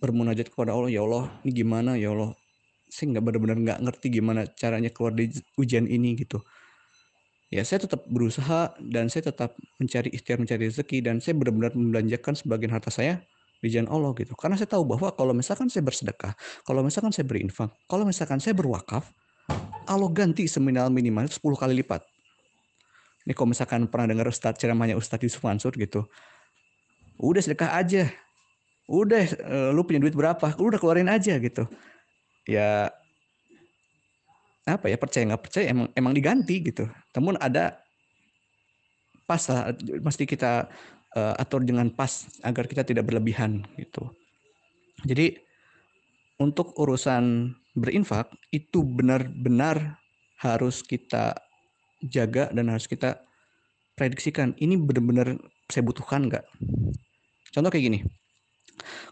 bermunajat 0.00 0.48
kepada 0.48 0.72
Allah, 0.72 0.88
ya 0.88 1.04
Allah, 1.04 1.28
ini 1.44 1.52
gimana 1.52 2.00
ya 2.00 2.16
Allah. 2.16 2.32
Saya 2.88 3.12
nggak 3.12 3.24
benar-benar 3.24 3.58
nggak 3.60 3.78
ngerti 3.88 4.06
gimana 4.08 4.40
caranya 4.56 4.88
keluar 4.88 5.12
dari 5.12 5.32
ujian 5.56 5.88
ini 5.88 6.16
gitu 6.16 6.40
ya 7.52 7.60
saya 7.68 7.84
tetap 7.84 8.08
berusaha 8.08 8.72
dan 8.80 9.12
saya 9.12 9.28
tetap 9.28 9.52
mencari 9.76 10.08
ikhtiar 10.08 10.40
mencari 10.40 10.72
rezeki 10.72 11.04
dan 11.04 11.20
saya 11.20 11.36
benar-benar 11.36 11.76
membelanjakan 11.76 12.32
sebagian 12.32 12.72
harta 12.72 12.88
saya 12.88 13.20
di 13.60 13.68
jalan 13.68 13.92
Allah 13.92 14.10
gitu. 14.16 14.32
Karena 14.34 14.56
saya 14.56 14.72
tahu 14.72 14.88
bahwa 14.88 15.12
kalau 15.12 15.36
misalkan 15.36 15.68
saya 15.68 15.84
bersedekah, 15.84 16.32
kalau 16.64 16.80
misalkan 16.80 17.12
saya 17.12 17.28
berinfak, 17.28 17.70
kalau 17.86 18.08
misalkan 18.08 18.40
saya 18.40 18.56
berwakaf, 18.56 19.12
Allah 19.84 20.08
ganti 20.10 20.48
seminimal 20.48 20.88
minimal 20.88 21.28
10 21.28 21.38
kali 21.38 21.84
lipat. 21.84 22.02
Ini 23.22 23.36
kalau 23.36 23.54
misalkan 23.54 23.86
pernah 23.86 24.10
dengar 24.10 24.26
Ustadz 24.26 24.58
ceramahnya 24.58 24.98
Ustadz 24.98 25.22
Yusuf 25.22 25.44
Mansur 25.46 25.76
gitu. 25.78 26.08
Udah 27.20 27.38
sedekah 27.38 27.78
aja. 27.78 28.10
Udah 28.90 29.22
eh, 29.22 29.70
lu 29.70 29.86
punya 29.86 30.02
duit 30.02 30.16
berapa? 30.16 30.58
Lu 30.58 30.74
udah 30.74 30.80
keluarin 30.82 31.06
aja 31.06 31.38
gitu. 31.38 31.70
Ya 32.50 32.90
apa 34.62 34.86
ya 34.86 34.94
percaya 34.94 35.26
nggak 35.26 35.42
percaya 35.42 35.66
emang 35.74 35.88
emang 35.98 36.12
diganti 36.14 36.62
gitu. 36.62 36.86
Namun 37.18 37.34
ada 37.42 37.82
pas 39.26 39.42
lah, 39.50 39.74
mesti 39.78 40.24
kita 40.26 40.70
uh, 41.16 41.34
atur 41.38 41.66
dengan 41.66 41.90
pas 41.90 42.28
agar 42.46 42.66
kita 42.70 42.86
tidak 42.86 43.06
berlebihan 43.06 43.66
gitu. 43.78 44.06
Jadi 45.02 45.34
untuk 46.38 46.74
urusan 46.78 47.54
berinfak 47.74 48.30
itu 48.52 48.84
benar-benar 48.84 49.98
harus 50.42 50.82
kita 50.82 51.38
jaga 52.02 52.50
dan 52.50 52.70
harus 52.70 52.90
kita 52.90 53.22
prediksikan 53.94 54.54
ini 54.58 54.74
benar-benar 54.74 55.38
saya 55.70 55.82
butuhkan 55.86 56.26
nggak. 56.26 56.44
Contoh 57.52 57.70
kayak 57.70 57.84
gini, 57.86 57.98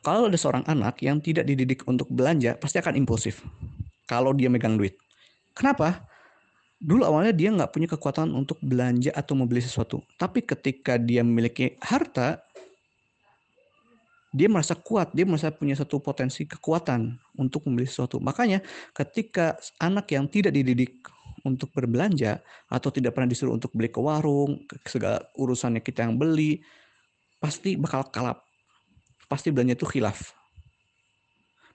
kalau 0.03 0.27
ada 0.27 0.39
seorang 0.39 0.65
anak 0.67 0.99
yang 1.05 1.23
tidak 1.23 1.47
dididik 1.47 1.87
untuk 1.87 2.11
belanja 2.11 2.57
pasti 2.59 2.81
akan 2.83 2.99
impulsif. 2.99 3.45
Kalau 4.11 4.35
dia 4.35 4.51
megang 4.51 4.75
duit, 4.75 4.99
Kenapa? 5.61 6.09
Dulu 6.81 7.05
awalnya 7.05 7.37
dia 7.37 7.53
nggak 7.53 7.77
punya 7.77 7.85
kekuatan 7.93 8.33
untuk 8.33 8.57
belanja 8.65 9.13
atau 9.13 9.37
membeli 9.37 9.61
sesuatu. 9.61 10.01
Tapi 10.17 10.41
ketika 10.41 10.97
dia 10.97 11.21
memiliki 11.21 11.77
harta, 11.85 12.41
dia 14.33 14.49
merasa 14.49 14.73
kuat, 14.73 15.13
dia 15.13 15.29
merasa 15.29 15.53
punya 15.53 15.77
satu 15.77 16.01
potensi 16.01 16.49
kekuatan 16.49 17.21
untuk 17.37 17.69
membeli 17.69 17.85
sesuatu. 17.85 18.17
Makanya 18.17 18.65
ketika 18.97 19.61
anak 19.77 20.09
yang 20.09 20.25
tidak 20.33 20.57
dididik 20.57 21.05
untuk 21.45 21.69
berbelanja 21.77 22.41
atau 22.73 22.89
tidak 22.89 23.13
pernah 23.13 23.29
disuruh 23.29 23.53
untuk 23.53 23.77
beli 23.77 23.93
ke 23.93 24.01
warung, 24.01 24.65
segala 24.89 25.21
urusannya 25.37 25.85
kita 25.85 26.09
yang 26.09 26.17
beli, 26.17 26.65
pasti 27.37 27.77
bakal 27.77 28.09
kalap. 28.09 28.41
Pasti 29.29 29.53
belanja 29.53 29.77
itu 29.77 29.85
khilaf. 29.85 30.33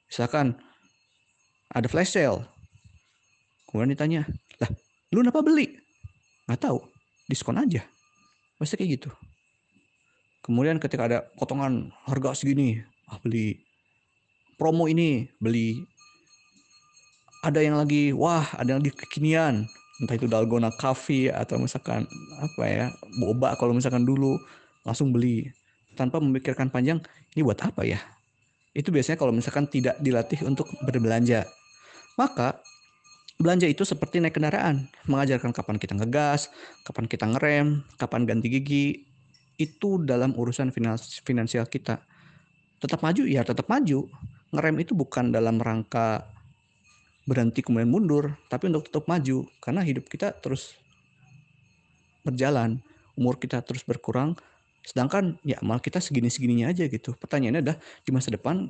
Misalkan 0.10 0.58
ada 1.70 1.86
flash 1.86 2.18
sale, 2.18 2.55
Kemudian 3.76 3.92
ditanya, 3.92 4.24
lah 4.64 4.72
lu 5.12 5.20
kenapa 5.20 5.44
beli? 5.44 5.76
Nggak 6.48 6.64
tahu, 6.64 6.80
diskon 7.28 7.60
aja. 7.60 7.84
Pasti 8.56 8.80
kayak 8.80 9.04
gitu. 9.04 9.12
Kemudian 10.48 10.80
ketika 10.80 11.12
ada 11.12 11.28
potongan 11.36 11.92
harga 12.08 12.40
segini, 12.40 12.80
ah 13.12 13.20
beli. 13.20 13.60
Promo 14.56 14.88
ini, 14.88 15.28
beli. 15.44 15.84
ada 17.46 17.62
yang 17.62 17.78
lagi 17.78 18.10
wah 18.10 18.42
ada 18.58 18.74
yang 18.74 18.82
lagi 18.82 18.90
kekinian 18.98 19.70
entah 20.02 20.18
itu 20.18 20.26
dalgona 20.26 20.74
coffee 20.82 21.30
atau 21.30 21.62
misalkan 21.62 22.10
apa 22.42 22.64
ya 22.66 22.86
boba 23.22 23.54
kalau 23.62 23.78
misalkan 23.78 24.02
dulu 24.02 24.42
langsung 24.82 25.14
beli 25.14 25.54
tanpa 25.94 26.18
memikirkan 26.18 26.74
panjang 26.74 26.98
ini 27.38 27.46
buat 27.46 27.62
apa 27.62 27.86
ya 27.86 28.02
itu 28.74 28.90
biasanya 28.90 29.22
kalau 29.22 29.30
misalkan 29.30 29.70
tidak 29.70 29.94
dilatih 30.02 30.42
untuk 30.42 30.66
berbelanja 30.84 31.46
maka 32.18 32.58
belanja 33.36 33.68
itu 33.68 33.84
seperti 33.84 34.24
naik 34.24 34.40
kendaraan. 34.40 34.88
Mengajarkan 35.08 35.52
kapan 35.52 35.76
kita 35.76 35.94
ngegas 36.00 36.50
kapan 36.88 37.06
kita 37.06 37.26
ngerem 37.30 37.84
kapan 38.00 38.24
ganti 38.24 38.48
gigi. 38.48 38.88
Itu 39.56 40.04
dalam 40.04 40.36
urusan 40.36 40.72
finansial 41.24 41.68
kita. 41.68 42.04
Tetap 42.84 43.00
maju? 43.00 43.24
Ya 43.24 43.44
tetap 43.48 43.72
maju. 43.72 44.12
Ngerem 44.52 44.76
itu 44.84 44.92
bukan 44.96 45.32
dalam 45.32 45.60
rangka 45.60 46.28
berhenti 47.26 47.66
kemudian 47.66 47.90
mundur, 47.90 48.38
tapi 48.52 48.68
untuk 48.68 48.92
tetap 48.92 49.08
maju. 49.08 49.48
Karena 49.64 49.82
hidup 49.82 50.06
kita 50.12 50.36
terus 50.44 50.76
berjalan, 52.28 52.84
umur 53.16 53.40
kita 53.40 53.64
terus 53.64 53.82
berkurang, 53.88 54.36
sedangkan 54.84 55.40
ya 55.42 55.58
amal 55.64 55.80
kita 55.80 56.04
segini-segininya 56.04 56.70
aja 56.76 56.86
gitu. 56.86 57.16
Pertanyaannya 57.16 57.62
adalah 57.64 57.80
di 57.80 58.12
masa 58.12 58.30
depan 58.36 58.70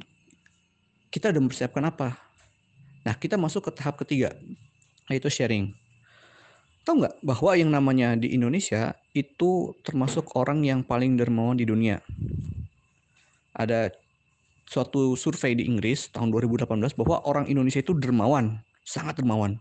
kita 1.10 1.34
udah 1.34 1.42
mempersiapkan 1.42 1.84
apa? 1.90 2.14
Nah, 3.06 3.14
kita 3.14 3.38
masuk 3.38 3.70
ke 3.70 3.72
tahap 3.78 4.02
ketiga, 4.02 4.34
yaitu 5.08 5.30
sharing. 5.30 5.78
Tahu 6.86 7.02
nggak 7.02 7.16
bahwa 7.22 7.52
yang 7.58 7.70
namanya 7.74 8.14
di 8.14 8.34
Indonesia 8.34 8.94
itu 9.14 9.74
termasuk 9.82 10.34
orang 10.38 10.62
yang 10.62 10.82
paling 10.86 11.18
dermawan 11.18 11.58
di 11.58 11.66
dunia. 11.66 12.02
Ada 13.58 13.90
suatu 14.66 15.14
survei 15.14 15.54
di 15.58 15.66
Inggris 15.66 16.10
tahun 16.14 16.34
2018 16.34 16.98
bahwa 16.98 17.22
orang 17.26 17.46
Indonesia 17.50 17.82
itu 17.82 17.94
dermawan, 17.98 18.62
sangat 18.86 19.22
dermawan. 19.22 19.58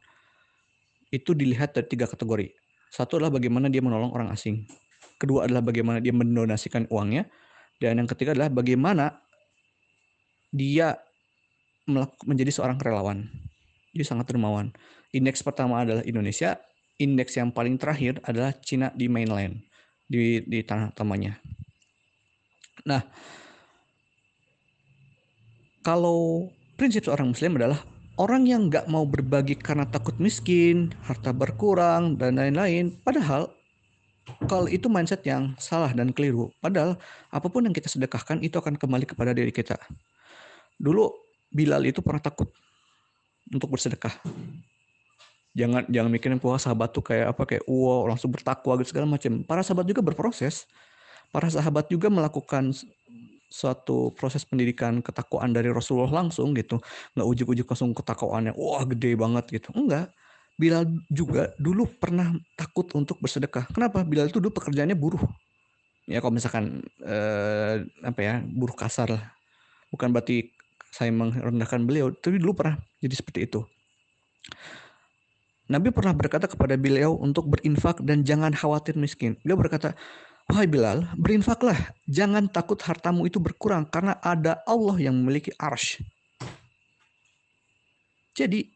Itu 1.13 1.33
dilihat 1.33 1.77
dari 1.77 1.89
tiga 1.89 2.09
kategori. 2.09 2.53
Satu 2.93 3.21
adalah 3.21 3.37
bagaimana 3.37 3.73
dia 3.73 3.81
menolong 3.81 4.13
orang 4.13 4.29
asing. 4.33 4.65
Kedua 5.17 5.49
adalah 5.49 5.65
bagaimana 5.65 6.05
dia 6.05 6.13
mendonasikan 6.13 6.89
uangnya. 6.93 7.29
Dan 7.81 8.05
yang 8.05 8.09
ketiga 8.09 8.37
adalah 8.37 8.53
bagaimana 8.53 9.17
dia 10.55 10.95
menjadi 12.25 12.51
seorang 12.51 12.81
relawan. 12.81 13.29
Dia 13.95 14.07
sangat 14.07 14.33
dermawan. 14.33 14.75
Indeks 15.15 15.45
pertama 15.45 15.87
adalah 15.87 16.03
Indonesia. 16.03 16.59
Indeks 16.99 17.39
yang 17.39 17.51
paling 17.51 17.79
terakhir 17.79 18.23
adalah 18.23 18.55
Cina 18.63 18.91
di 18.95 19.11
mainland, 19.11 19.63
di, 20.07 20.43
di 20.47 20.63
tanah 20.63 20.95
tamanya. 20.95 21.39
Nah, 22.87 23.03
kalau 25.83 26.51
prinsip 26.79 27.07
seorang 27.07 27.35
muslim 27.35 27.59
adalah 27.59 27.83
orang 28.19 28.47
yang 28.47 28.71
nggak 28.71 28.87
mau 28.87 29.03
berbagi 29.07 29.59
karena 29.59 29.87
takut 29.91 30.15
miskin, 30.23 30.95
harta 31.03 31.35
berkurang, 31.35 32.15
dan 32.19 32.39
lain-lain. 32.39 32.95
Padahal 33.03 33.51
kalau 34.47 34.71
itu 34.71 34.87
mindset 34.87 35.23
yang 35.27 35.53
salah 35.59 35.91
dan 35.93 36.15
keliru. 36.15 36.51
Padahal 36.63 36.97
apa 37.31 37.47
pun 37.51 37.67
yang 37.67 37.75
kita 37.75 37.91
sedekahkan 37.91 38.41
itu 38.41 38.57
akan 38.57 38.79
kembali 38.79 39.05
kepada 39.09 39.35
diri 39.35 39.51
kita. 39.51 39.77
Dulu 40.79 41.24
Bilal 41.55 41.87
itu 41.87 42.03
pernah 42.03 42.19
takut 42.19 42.51
untuk 43.47 43.71
bersedekah. 43.71 44.11
Jangan 45.55 45.87
jangan 45.87 46.11
mikirin 46.11 46.43
bahwa 46.43 46.59
sahabat 46.59 46.91
tuh 46.91 47.07
kayak 47.07 47.31
apa 47.31 47.43
kayak 47.47 47.65
wow 47.71 48.11
langsung 48.11 48.35
bertakwa 48.35 48.75
gitu 48.83 48.91
segala 48.91 49.07
macam. 49.07 49.47
Para 49.47 49.63
sahabat 49.63 49.87
juga 49.87 50.03
berproses. 50.03 50.67
Para 51.31 51.47
sahabat 51.47 51.87
juga 51.87 52.11
melakukan 52.11 52.75
suatu 53.47 54.11
proses 54.19 54.43
pendidikan 54.43 54.99
ketakwaan 54.99 55.55
dari 55.55 55.71
Rasulullah 55.71 56.27
langsung 56.27 56.59
gitu. 56.59 56.83
Nggak 57.15 57.27
ujuk-ujuk 57.31 57.67
langsung 57.71 57.95
ketakwaannya 57.95 58.53
wah 58.59 58.83
gede 58.83 59.15
banget 59.15 59.63
gitu. 59.63 59.71
Enggak. 59.79 60.11
Bilal 60.59 60.87
juga 61.11 61.55
dulu 61.59 61.87
pernah 61.99 62.35
takut 62.59 62.87
untuk 62.99 63.19
bersedekah. 63.23 63.71
Kenapa? 63.71 64.03
Bilal 64.03 64.31
itu 64.31 64.43
dulu 64.43 64.59
pekerjaannya 64.59 64.99
buruh. 64.99 65.23
Ya 66.11 66.19
kalau 66.19 66.35
misalkan 66.35 66.83
eh, 67.03 67.87
apa 68.03 68.21
ya 68.23 68.35
buruh 68.43 68.75
kasar 68.75 69.15
lah. 69.15 69.25
Bukan 69.95 70.11
berarti 70.11 70.51
saya 70.95 71.11
merendahkan 71.11 71.83
beliau 71.83 72.15
tapi 72.15 72.39
dulu 72.39 72.63
pernah 72.63 72.79
jadi 73.03 73.15
seperti 73.19 73.51
itu 73.51 73.67
Nabi 75.65 75.89
pernah 75.97 76.13
berkata 76.13 76.45
kepada 76.45 76.77
beliau 76.77 77.17
untuk 77.17 77.49
berinfak 77.49 78.05
dan 78.05 78.21
jangan 78.21 78.53
khawatir 78.53 79.01
miskin. 79.01 79.41
Beliau 79.41 79.57
berkata, 79.57 79.97
Wahai 80.45 80.69
Bilal, 80.69 81.09
berinfaklah. 81.17 81.97
Jangan 82.05 82.53
takut 82.53 82.77
hartamu 82.85 83.25
itu 83.25 83.41
berkurang 83.41 83.89
karena 83.89 84.21
ada 84.21 84.61
Allah 84.69 84.93
yang 85.01 85.17
memiliki 85.17 85.57
arsh. 85.57 86.05
Jadi, 88.37 88.69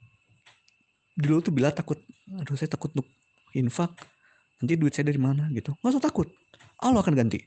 dulu 1.13 1.45
tuh 1.45 1.53
Bilal 1.53 1.77
takut. 1.77 2.01
Aduh, 2.41 2.57
saya 2.57 2.73
takut 2.73 2.89
untuk 2.97 3.09
infak. 3.53 3.93
Nanti 4.65 4.81
duit 4.81 4.97
saya 4.97 5.13
dari 5.13 5.21
mana 5.21 5.53
gitu. 5.53 5.77
Nggak 5.85 6.01
usah 6.01 6.05
takut. 6.09 6.33
Allah 6.81 7.05
akan 7.05 7.13
ganti. 7.13 7.45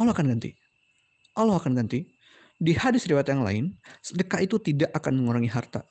Allah 0.00 0.16
akan 0.16 0.26
ganti. 0.32 0.50
Allah 1.36 1.60
akan 1.60 1.72
ganti. 1.76 2.00
Di 2.56 2.72
hadis 2.72 3.04
riwayat 3.04 3.28
yang 3.28 3.44
lain, 3.44 3.64
sedekah 4.00 4.40
itu 4.40 4.56
tidak 4.56 4.88
akan 4.96 5.20
mengurangi 5.20 5.52
harta. 5.52 5.84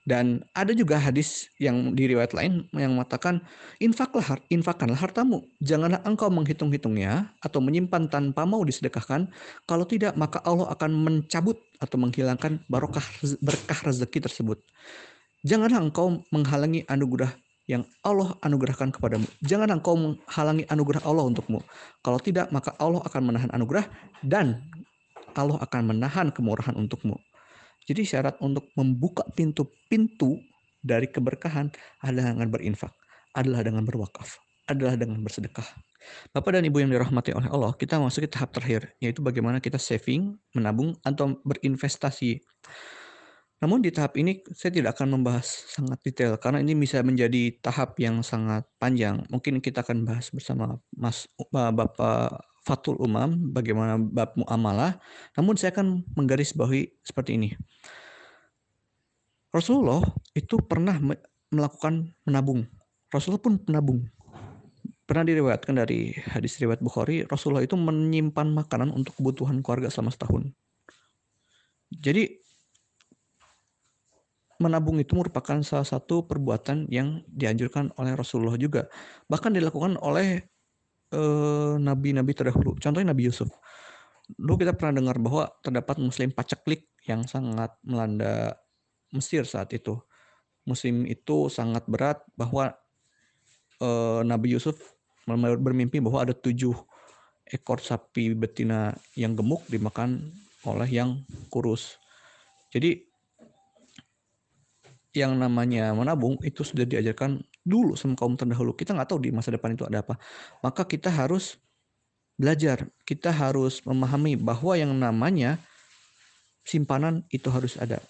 Dan 0.00 0.42
ada 0.56 0.72
juga 0.72 0.96
hadis 0.96 1.52
yang 1.60 1.92
di 1.92 2.08
riwayat 2.08 2.32
lain 2.32 2.64
yang 2.72 2.96
mengatakan 2.96 3.44
infaklah 3.78 4.40
infakkanlah 4.48 4.96
hartamu. 4.96 5.44
Janganlah 5.60 6.00
engkau 6.08 6.32
menghitung-hitungnya 6.32 7.30
atau 7.44 7.60
menyimpan 7.60 8.08
tanpa 8.08 8.48
mau 8.48 8.64
disedekahkan. 8.64 9.28
Kalau 9.68 9.84
tidak 9.84 10.16
maka 10.16 10.40
Allah 10.42 10.72
akan 10.72 10.90
mencabut 10.90 11.60
atau 11.78 11.96
menghilangkan 12.00 12.64
barokah 12.66 13.04
berkah 13.44 13.80
rezeki 13.86 14.24
tersebut. 14.24 14.58
Janganlah 15.44 15.78
engkau 15.78 16.24
menghalangi 16.32 16.88
anugerah 16.88 17.36
yang 17.70 17.86
Allah 18.02 18.34
anugerahkan 18.42 18.90
kepadamu. 18.90 19.30
Jangan 19.46 19.78
engkau 19.78 19.94
menghalangi 19.94 20.66
anugerah 20.66 21.06
Allah 21.06 21.28
untukmu. 21.28 21.62
Kalau 22.02 22.18
tidak 22.18 22.50
maka 22.50 22.74
Allah 22.82 22.98
akan 23.06 23.30
menahan 23.30 23.50
anugerah 23.54 23.86
dan 24.26 24.64
Allah 25.36 25.58
akan 25.62 25.94
menahan 25.94 26.28
kemurahan 26.34 26.74
untukmu. 26.74 27.18
Jadi 27.86 28.06
syarat 28.06 28.36
untuk 28.44 28.70
membuka 28.76 29.24
pintu-pintu 29.34 30.38
dari 30.80 31.08
keberkahan 31.08 31.72
adalah 32.04 32.32
dengan 32.32 32.48
berinfak, 32.48 32.92
adalah 33.36 33.60
dengan 33.64 33.82
berwakaf, 33.84 34.40
adalah 34.68 34.96
dengan 34.96 35.20
bersedekah. 35.20 35.66
Bapak 36.32 36.56
dan 36.56 36.64
Ibu 36.64 36.80
yang 36.80 36.90
dirahmati 36.92 37.36
oleh 37.36 37.48
Allah, 37.52 37.76
kita 37.76 38.00
masuk 38.00 38.24
ke 38.24 38.30
tahap 38.32 38.56
terakhir, 38.56 38.96
yaitu 39.02 39.20
bagaimana 39.20 39.60
kita 39.60 39.76
saving, 39.76 40.36
menabung, 40.56 40.96
atau 41.04 41.36
berinvestasi. 41.44 42.40
Namun 43.60 43.84
di 43.84 43.92
tahap 43.92 44.16
ini 44.16 44.40
saya 44.56 44.72
tidak 44.72 44.96
akan 44.96 45.20
membahas 45.20 45.44
sangat 45.68 46.00
detail 46.00 46.40
karena 46.40 46.64
ini 46.64 46.72
bisa 46.72 47.04
menjadi 47.04 47.60
tahap 47.60 47.92
yang 48.00 48.24
sangat 48.24 48.64
panjang. 48.80 49.20
Mungkin 49.28 49.60
kita 49.60 49.84
akan 49.84 50.08
bahas 50.08 50.32
bersama 50.32 50.80
Mas 50.96 51.28
Bapak 51.52 52.49
Fatul 52.60 53.00
Umam, 53.00 53.52
bagaimana 53.56 53.96
bab 53.96 54.36
muamalah. 54.36 55.00
Namun 55.34 55.56
saya 55.56 55.72
akan 55.72 56.04
menggarisbawahi 56.12 57.00
seperti 57.00 57.40
ini. 57.40 57.48
Rasulullah 59.50 60.04
itu 60.36 60.60
pernah 60.62 60.94
melakukan 61.50 62.14
menabung. 62.22 62.68
Rasulullah 63.10 63.42
pun 63.42 63.54
menabung. 63.66 64.06
Pernah 65.08 65.26
diriwayatkan 65.26 65.74
dari 65.74 66.14
hadis 66.14 66.54
riwayat 66.62 66.78
Bukhari, 66.78 67.26
Rasulullah 67.26 67.66
itu 67.66 67.74
menyimpan 67.74 68.46
makanan 68.54 68.94
untuk 68.94 69.18
kebutuhan 69.18 69.58
keluarga 69.58 69.90
selama 69.90 70.14
setahun. 70.14 70.54
Jadi 71.90 72.38
menabung 74.62 75.02
itu 75.02 75.16
merupakan 75.18 75.58
salah 75.66 75.88
satu 75.88 76.28
perbuatan 76.28 76.86
yang 76.92 77.26
dianjurkan 77.26 77.90
oleh 77.98 78.14
Rasulullah 78.14 78.54
juga. 78.54 78.86
Bahkan 79.26 79.56
dilakukan 79.56 79.98
oleh 79.98 80.46
Eh, 81.10 81.74
nabi-nabi 81.82 82.30
terdahulu. 82.38 82.78
Contohnya 82.78 83.10
Nabi 83.10 83.26
Yusuf. 83.26 83.50
Dulu 84.30 84.62
kita 84.62 84.78
pernah 84.78 85.02
dengar 85.02 85.18
bahwa 85.18 85.50
terdapat 85.58 85.98
muslim 85.98 86.30
paceklik 86.30 86.86
yang 87.02 87.26
sangat 87.26 87.74
melanda 87.82 88.54
Mesir 89.10 89.42
saat 89.42 89.74
itu. 89.74 89.98
Muslim 90.62 91.02
itu 91.10 91.50
sangat 91.50 91.82
berat 91.90 92.22
bahwa 92.38 92.70
uh, 93.82 94.22
Nabi 94.22 94.54
Yusuf 94.54 94.78
bermimpi 95.34 95.98
bahwa 95.98 96.22
ada 96.22 96.30
tujuh 96.30 96.78
ekor 97.42 97.82
sapi 97.82 98.38
betina 98.38 98.94
yang 99.18 99.34
gemuk 99.34 99.66
dimakan 99.66 100.30
oleh 100.62 100.86
yang 100.86 101.26
kurus. 101.50 101.98
Jadi 102.70 103.02
yang 105.10 105.34
namanya 105.34 105.90
menabung 105.90 106.38
itu 106.46 106.62
sudah 106.62 106.86
diajarkan 106.86 107.42
dulu 107.64 107.96
sama 107.96 108.16
kaum 108.16 108.36
terdahulu. 108.36 108.72
Kita 108.76 108.96
nggak 108.96 109.08
tahu 109.08 109.28
di 109.28 109.30
masa 109.30 109.52
depan 109.52 109.76
itu 109.76 109.84
ada 109.84 110.00
apa. 110.00 110.16
Maka 110.64 110.84
kita 110.88 111.12
harus 111.12 111.60
belajar. 112.40 112.88
Kita 113.04 113.28
harus 113.30 113.84
memahami 113.84 114.36
bahwa 114.40 114.72
yang 114.76 114.92
namanya 114.96 115.60
simpanan 116.64 117.24
itu 117.28 117.52
harus 117.52 117.76
ada. 117.76 118.00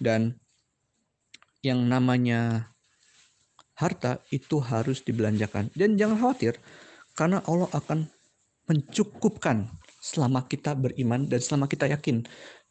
Dan 0.00 0.36
yang 1.64 1.84
namanya 1.84 2.72
harta 3.76 4.22
itu 4.32 4.60
harus 4.60 5.02
dibelanjakan. 5.04 5.68
Dan 5.74 5.96
jangan 6.00 6.20
khawatir 6.20 6.56
karena 7.14 7.40
Allah 7.46 7.70
akan 7.72 8.08
mencukupkan 8.64 9.68
selama 10.00 10.44
kita 10.44 10.76
beriman 10.76 11.24
dan 11.28 11.40
selama 11.40 11.68
kita 11.68 11.88
yakin 11.88 12.24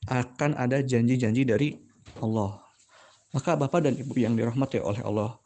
akan 0.09 0.53
ada 0.57 0.81
janji-janji 0.81 1.47
dari 1.47 1.77
Allah. 2.21 2.61
Maka 3.33 3.57
Bapak 3.57 3.89
dan 3.89 3.97
Ibu 3.97 4.13
yang 4.21 4.37
dirahmati 4.37 4.77
oleh 4.77 5.01
Allah, 5.01 5.41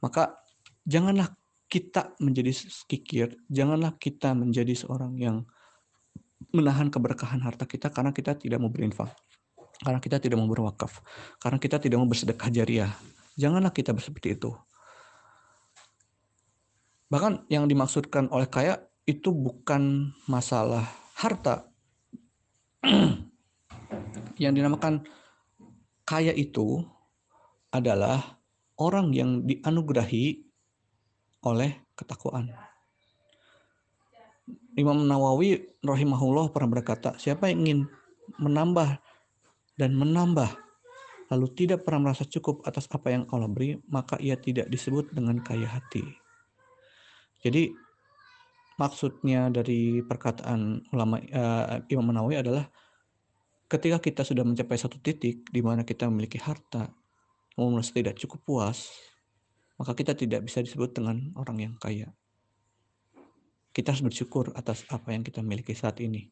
maka 0.00 0.40
janganlah 0.88 1.32
kita 1.70 2.18
menjadi 2.18 2.50
kikir, 2.90 3.38
janganlah 3.46 3.94
kita 4.00 4.34
menjadi 4.34 4.74
seorang 4.74 5.14
yang 5.20 5.46
menahan 6.50 6.90
keberkahan 6.90 7.38
harta 7.38 7.68
kita 7.68 7.94
karena 7.94 8.10
kita 8.10 8.34
tidak 8.34 8.58
mau 8.58 8.72
berinfak, 8.72 9.14
karena 9.84 10.02
kita 10.02 10.18
tidak 10.18 10.42
mau 10.42 10.50
berwakaf, 10.50 10.98
karena 11.38 11.62
kita 11.62 11.78
tidak 11.78 12.02
mau 12.02 12.10
bersedekah 12.10 12.50
jariah. 12.50 12.90
Janganlah 13.38 13.70
kita 13.70 13.94
seperti 13.94 14.34
itu. 14.34 14.50
Bahkan 17.06 17.46
yang 17.46 17.70
dimaksudkan 17.70 18.26
oleh 18.34 18.50
kaya 18.50 18.82
itu 19.06 19.30
bukan 19.30 20.14
masalah 20.26 20.86
harta. 21.14 21.70
yang 24.42 24.56
dinamakan 24.56 25.04
kaya 26.08 26.32
itu 26.32 26.82
adalah 27.70 28.39
orang 28.80 29.12
yang 29.12 29.44
dianugerahi 29.44 30.40
oleh 31.44 31.84
ketakwaan. 31.94 32.52
Imam 34.74 35.04
Nawawi 35.04 35.76
rahimahullah 35.84 36.50
pernah 36.50 36.80
berkata, 36.80 37.14
siapa 37.20 37.52
yang 37.52 37.58
ingin 37.64 37.80
menambah 38.40 38.98
dan 39.76 39.92
menambah 39.92 40.48
lalu 41.30 41.46
tidak 41.54 41.86
pernah 41.86 42.10
merasa 42.10 42.26
cukup 42.26 42.66
atas 42.66 42.90
apa 42.90 43.14
yang 43.14 43.22
Allah 43.30 43.46
beri, 43.46 43.78
maka 43.86 44.18
ia 44.18 44.34
tidak 44.34 44.66
disebut 44.66 45.14
dengan 45.14 45.38
kaya 45.38 45.70
hati. 45.70 46.02
Jadi 47.40 47.70
maksudnya 48.76 49.46
dari 49.48 50.02
perkataan 50.02 50.90
ulama 50.90 51.22
uh, 51.22 51.86
Imam 51.86 52.10
Nawawi 52.10 52.42
adalah 52.42 52.66
ketika 53.70 54.02
kita 54.02 54.22
sudah 54.26 54.42
mencapai 54.42 54.74
satu 54.74 54.98
titik 54.98 55.46
di 55.46 55.62
mana 55.62 55.86
kita 55.86 56.10
memiliki 56.10 56.42
harta, 56.42 56.90
mau 57.58 57.70
merasa 57.70 57.94
tidak 57.94 58.18
cukup 58.20 58.40
puas, 58.46 58.90
maka 59.80 59.96
kita 59.96 60.12
tidak 60.12 60.44
bisa 60.44 60.60
disebut 60.60 60.92
dengan 60.92 61.32
orang 61.40 61.56
yang 61.58 61.74
kaya. 61.80 62.12
Kita 63.70 63.94
harus 63.94 64.02
bersyukur 64.02 64.50
atas 64.58 64.84
apa 64.90 65.14
yang 65.14 65.22
kita 65.22 65.40
miliki 65.40 65.72
saat 65.72 66.02
ini. 66.02 66.28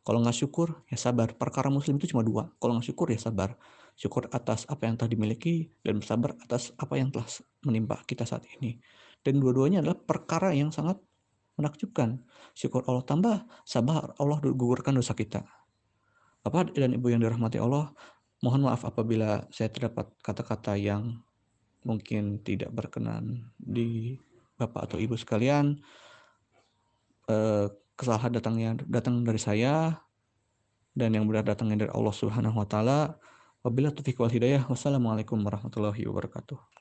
Kalau 0.00 0.18
nggak 0.24 0.34
syukur, 0.34 0.82
ya 0.90 0.96
sabar. 0.96 1.36
Perkara 1.36 1.68
muslim 1.68 2.00
itu 2.00 2.10
cuma 2.10 2.24
dua. 2.24 2.48
Kalau 2.56 2.74
nggak 2.74 2.88
syukur, 2.88 3.12
ya 3.12 3.20
sabar. 3.20 3.54
Syukur 3.94 4.32
atas 4.32 4.64
apa 4.66 4.88
yang 4.88 4.96
telah 4.96 5.12
dimiliki, 5.12 5.70
dan 5.84 6.00
bersabar 6.00 6.34
atas 6.40 6.72
apa 6.80 6.96
yang 6.96 7.12
telah 7.12 7.28
menimpa 7.62 8.00
kita 8.08 8.24
saat 8.24 8.48
ini. 8.58 8.80
Dan 9.20 9.38
dua-duanya 9.38 9.84
adalah 9.84 10.00
perkara 10.00 10.56
yang 10.56 10.72
sangat 10.72 10.96
menakjubkan. 11.60 12.24
Syukur 12.56 12.82
Allah 12.88 13.04
tambah, 13.04 13.36
sabar 13.68 14.16
Allah 14.16 14.40
gugurkan 14.40 14.96
dosa 14.96 15.12
kita. 15.12 15.44
Bapak 16.40 16.72
dan 16.72 16.96
Ibu 16.96 17.12
yang 17.12 17.20
dirahmati 17.20 17.60
Allah, 17.60 17.92
mohon 18.40 18.64
maaf 18.64 18.88
apabila 18.88 19.44
saya 19.52 19.68
terdapat 19.68 20.08
kata-kata 20.24 20.76
yang 20.76 21.20
mungkin 21.84 22.40
tidak 22.44 22.72
berkenan 22.72 23.52
di 23.56 24.16
Bapak 24.60 24.92
atau 24.92 24.98
Ibu 25.00 25.16
sekalian. 25.16 25.80
Eh, 27.28 27.66
kesalahan 27.96 28.32
datangnya 28.32 28.70
datang 28.88 29.24
dari 29.24 29.40
saya 29.40 30.00
dan 30.96 31.12
yang 31.12 31.28
benar 31.28 31.44
datangnya 31.44 31.86
dari 31.86 31.92
Allah 31.92 32.14
Subhanahu 32.16 32.60
wa 32.60 32.68
taala. 32.68 33.16
Wabillahi 33.60 33.92
taufiq 33.92 34.16
wal 34.20 34.32
hidayah. 34.32 34.64
Wassalamualaikum 34.68 35.36
warahmatullahi 35.40 36.04
wabarakatuh. 36.08 36.79